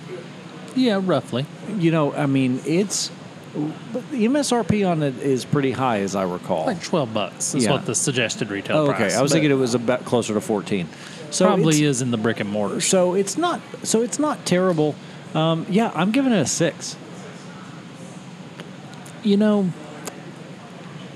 [0.76, 1.46] Yeah, roughly.
[1.78, 3.12] You know, I mean, it's
[3.92, 6.66] but the MSRP on it is pretty high, as I recall.
[6.68, 7.72] Like twelve bucks is Yeah.
[7.72, 9.02] what the suggested retail Oh, price.
[9.14, 9.16] okay.
[9.16, 10.88] I was thinking it was about closer to fourteen.
[11.32, 12.80] So probably is in the brick and mortar.
[12.82, 13.60] So it's not.
[13.84, 14.96] So it's not terrible.
[15.34, 16.96] Um, yeah, I'm giving it a six.
[19.28, 19.70] You know,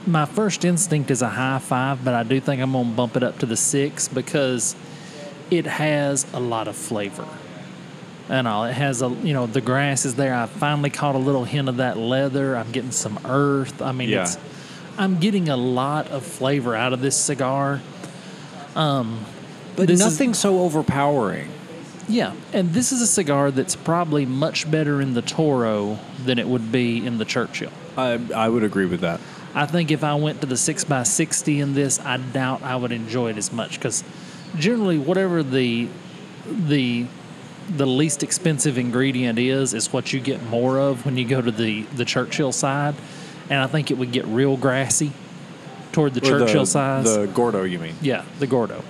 [0.05, 3.23] my first instinct is a high five, but I do think I'm gonna bump it
[3.23, 4.75] up to the six because
[5.49, 7.25] it has a lot of flavor.
[8.27, 10.35] And all it has a you know the grass is there.
[10.35, 12.57] I finally caught a little hint of that leather.
[12.57, 13.81] I'm getting some earth.
[13.81, 14.23] I mean, Yeah.
[14.23, 14.37] it's
[14.97, 17.79] I'm getting a lot of flavor out of this cigar.
[18.75, 19.19] Um,
[19.77, 21.47] but This is- nothing so overpowering.
[22.09, 26.47] Yeah, and this is a cigar that's probably much better in the Toro than it
[26.49, 27.71] would be in the Churchill.
[27.97, 29.19] I I would agree with that.
[29.53, 33.31] I think if I went to the 6x60 in this, I doubt I would enjoy
[33.31, 34.03] it as much because
[34.55, 35.89] generally, whatever the
[36.47, 37.05] the
[37.69, 41.51] the least expensive ingredient is, is what you get more of when you go to
[41.51, 42.95] the, the Churchill side.
[43.49, 45.11] And I think it would get real grassy
[45.91, 47.05] toward the Or Churchill the, side.
[47.05, 47.95] The Gordo, you mean?
[48.01, 48.83] Yeah, the Gordo.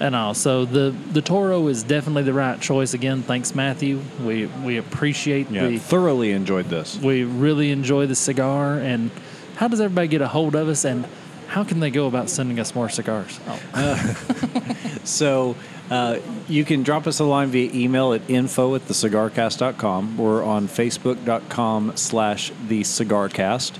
[0.00, 0.34] And all.
[0.34, 2.94] So the the Toro is definitely the right choice.
[2.94, 4.00] Again, thanks Matthew.
[4.24, 6.98] We we appreciate Yeah, the thoroughly enjoyed this.
[6.98, 8.78] we really enjoy the cigar.
[8.78, 9.10] And
[9.56, 10.84] how does everybody get a hold of us?
[10.84, 11.06] And
[11.48, 13.38] how can they go about sending us more cigars?
[13.74, 14.16] Oh,
[15.04, 15.54] So
[15.88, 16.18] uh,
[16.48, 20.18] you can drop us a line via email at info at thecigarcast.com.
[20.18, 23.78] We're on facebook.com slash the cigarcast.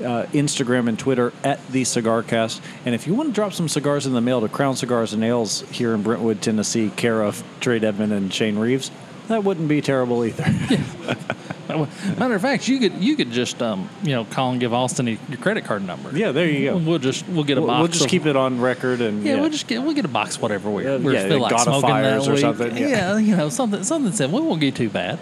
[0.00, 4.06] Uh, Instagram and Twitter at the Cigarcast, and if you want to drop some cigars
[4.06, 7.82] in the mail to Crown Cigars and Ales here in Brentwood, Tennessee, care of Trae
[7.82, 8.92] Edmond and Shane Reeves,
[9.26, 10.44] that wouldn't be terrible either.
[12.16, 15.06] matter of fact, you could you could just um, you know call and give Austin
[15.06, 16.16] your credit card number.
[16.16, 16.76] yeah, there you go.
[16.78, 17.78] We'll just we'll get a We'll, box.
[17.80, 20.08] we'll just of- keep it on record, and Yeah, we'll just get we'll get a
[20.08, 22.40] box whatever we Yeah, we yeah, feel like smoking that or week.
[22.40, 22.88] something, yeah.
[22.88, 23.18] Yeah.
[23.18, 24.40] you know something something simple.
[24.40, 25.18] We won't get too bad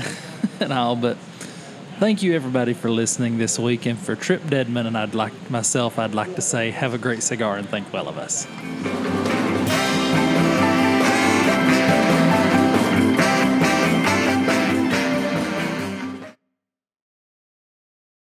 [0.60, 0.96] and all.
[0.96, 1.16] But
[1.98, 5.98] thank you everybody for listening this week, and for Trip Deadman and I'd like myself
[5.98, 8.46] I'd like to say have a great cigar and think well of us.